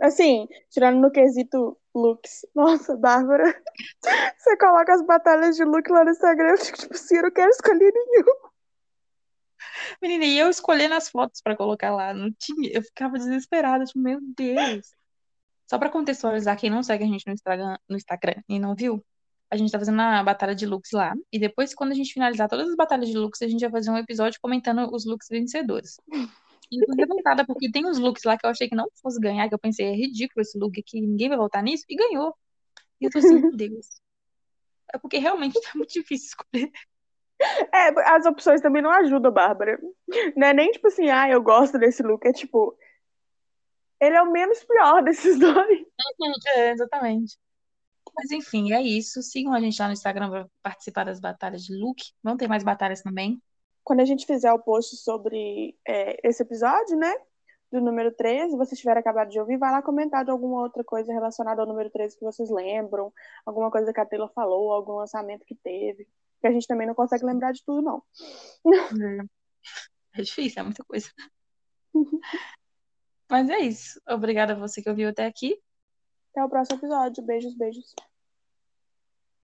Assim, 0.01 0.47
tirando 0.71 1.01
no 1.01 1.11
quesito 1.11 1.77
looks. 2.01 2.47
Nossa, 2.55 2.97
Bárbara, 2.97 3.63
você 4.37 4.57
coloca 4.57 4.95
as 4.95 5.03
batalhas 5.05 5.57
de 5.57 5.65
look 5.65 5.89
lá 5.91 6.05
no 6.05 6.11
Instagram, 6.11 6.51
eu 6.51 6.59
fico 6.59 6.79
tipo 6.79 6.95
eu 7.15 7.23
não 7.23 7.31
quero 7.31 7.51
escolher 7.51 7.93
nenhum. 7.93 8.49
menina, 10.03 10.25
e 10.25 10.39
eu 10.39 10.49
escolhendo 10.49 10.95
as 10.95 11.09
fotos 11.09 11.41
pra 11.41 11.57
colocar 11.57 11.95
lá, 11.95 12.13
não 12.15 12.33
tinha, 12.33 12.71
eu 12.73 12.83
ficava 12.83 13.19
desesperada, 13.19 13.85
tipo, 13.85 13.99
meu 13.99 14.19
Deus. 14.37 14.93
Só 15.69 15.79
pra 15.79 15.91
contextualizar, 15.91 16.57
quem 16.59 16.71
não 16.71 16.83
segue 16.83 17.05
a 17.05 17.07
gente 17.07 17.27
no 17.27 17.33
Instagram, 17.33 17.77
no 17.89 17.97
Instagram 17.97 18.43
e 18.49 18.59
não 18.59 18.75
viu, 18.75 19.05
a 19.51 19.57
gente 19.57 19.71
tá 19.71 19.79
fazendo 19.79 20.01
a 20.01 20.23
batalha 20.23 20.55
de 20.55 20.67
looks 20.67 20.93
lá. 20.93 21.15
E 21.33 21.39
depois, 21.39 21.75
quando 21.75 21.93
a 21.93 21.95
gente 21.95 22.13
finalizar 22.13 22.49
todas 22.49 22.69
as 22.69 22.77
batalhas 22.77 23.09
de 23.09 23.17
looks, 23.17 23.43
a 23.43 23.49
gente 23.49 23.61
vai 23.61 23.71
fazer 23.71 23.91
um 23.91 23.99
episódio 23.99 24.39
comentando 24.41 24.89
os 24.95 25.05
looks 25.05 25.29
vencedores. 25.31 25.99
E 26.71 26.85
tô 26.85 26.93
revoltada 26.95 27.47
porque 27.47 27.71
tem 27.71 27.87
uns 27.87 27.99
looks 27.99 28.25
lá 28.25 28.37
que 28.37 28.45
eu 28.47 28.51
achei 28.51 28.69
que 28.69 28.75
não 28.75 28.89
fosse 29.03 29.19
ganhar, 29.21 29.49
que 29.49 29.55
eu 29.55 29.59
pensei, 29.59 29.87
é 29.87 29.95
ridículo 29.95 30.43
esse 30.43 30.59
look 30.59 30.79
aqui, 30.79 31.01
ninguém 31.01 31.29
vai 31.29 31.39
votar 31.39 31.63
nisso, 31.63 31.85
e 31.89 31.97
ganhou. 31.97 32.35
E 33.01 33.07
eu 33.07 33.11
tô 33.11 33.19
assim, 33.19 33.41
meu 33.41 33.55
Deus. 33.57 34.01
É 34.93 34.99
porque 34.99 35.19
realmente 35.19 35.61
tá 35.63 35.71
muito 35.75 35.93
difícil 35.93 36.29
escolher. 36.29 36.71
É, 37.73 38.15
as 38.15 38.27
opções 38.27 38.61
também 38.61 38.83
não 38.83 38.91
ajudam, 38.91 39.33
Bárbara. 39.33 39.79
Não 40.37 40.49
é 40.49 40.53
nem 40.53 40.73
tipo 40.73 40.89
assim, 40.89 41.09
ah, 41.09 41.29
eu 41.31 41.43
gosto 41.43 41.79
desse 41.79 42.03
look. 42.03 42.27
É 42.27 42.33
tipo, 42.33 42.77
ele 44.01 44.17
é 44.17 44.23
o 44.23 44.31
menos 44.31 44.65
pior 44.65 45.03
desses 45.05 45.39
dois. 45.39 45.87
É, 46.57 46.71
exatamente. 46.71 47.39
Mas 48.17 48.31
enfim, 48.31 48.73
é 48.73 48.83
isso. 48.83 49.23
Sigam 49.23 49.53
a 49.55 49.61
gente 49.61 49.79
lá 49.81 49.87
no 49.87 49.93
Instagram 49.93 50.31
para 50.31 50.49
participar 50.63 51.05
das 51.05 51.21
batalhas 51.21 51.63
de 51.63 51.75
look. 51.77 52.03
Vão 52.23 52.37
ter 52.37 52.49
mais 52.49 52.65
batalhas 52.65 53.03
também. 53.03 53.41
Quando 53.89 54.01
a 54.01 54.05
gente 54.05 54.27
fizer 54.27 54.53
o 54.53 54.59
post 54.59 54.99
sobre 54.99 55.75
é, 55.89 56.29
esse 56.29 56.43
episódio, 56.43 56.95
né? 56.95 57.11
Do 57.73 57.81
número 57.81 58.13
13, 58.13 58.55
vocês 58.55 58.79
tiverem 58.79 59.01
acabado 59.01 59.31
de 59.31 59.41
ouvir, 59.41 59.57
vai 59.57 59.73
lá 59.73 59.81
comentar 59.81 60.27
de 60.27 60.31
alguma 60.31 60.61
outra 60.61 60.85
coisa 60.85 61.11
relacionada 61.11 61.63
ao 61.63 61.67
número 61.67 61.89
13 61.89 62.19
que 62.19 62.23
vocês 62.23 62.51
lembram, 62.51 63.11
alguma 63.47 63.71
coisa 63.71 63.91
que 63.91 63.99
a 63.99 64.05
Taylor 64.05 64.31
falou, 64.35 64.75
algum 64.75 64.97
lançamento 64.97 65.43
que 65.47 65.55
teve. 65.55 66.07
Que 66.39 66.47
a 66.47 66.53
gente 66.53 66.67
também 66.67 66.87
não 66.87 66.95
consegue 66.95 67.25
lembrar 67.25 67.51
de 67.53 67.65
tudo, 67.65 67.81
não. 67.81 68.03
É 70.13 70.21
difícil, 70.21 70.61
é 70.61 70.65
muita 70.65 70.85
coisa. 70.85 71.09
Mas 73.31 73.49
é 73.49 73.61
isso. 73.61 73.99
Obrigada 74.07 74.53
a 74.53 74.59
você 74.59 74.83
que 74.83 74.91
ouviu 74.91 75.09
até 75.09 75.25
aqui. 75.25 75.59
Até 76.33 76.45
o 76.45 76.49
próximo 76.51 76.79
episódio. 76.79 77.25
Beijos, 77.25 77.57
beijos. 77.57 77.95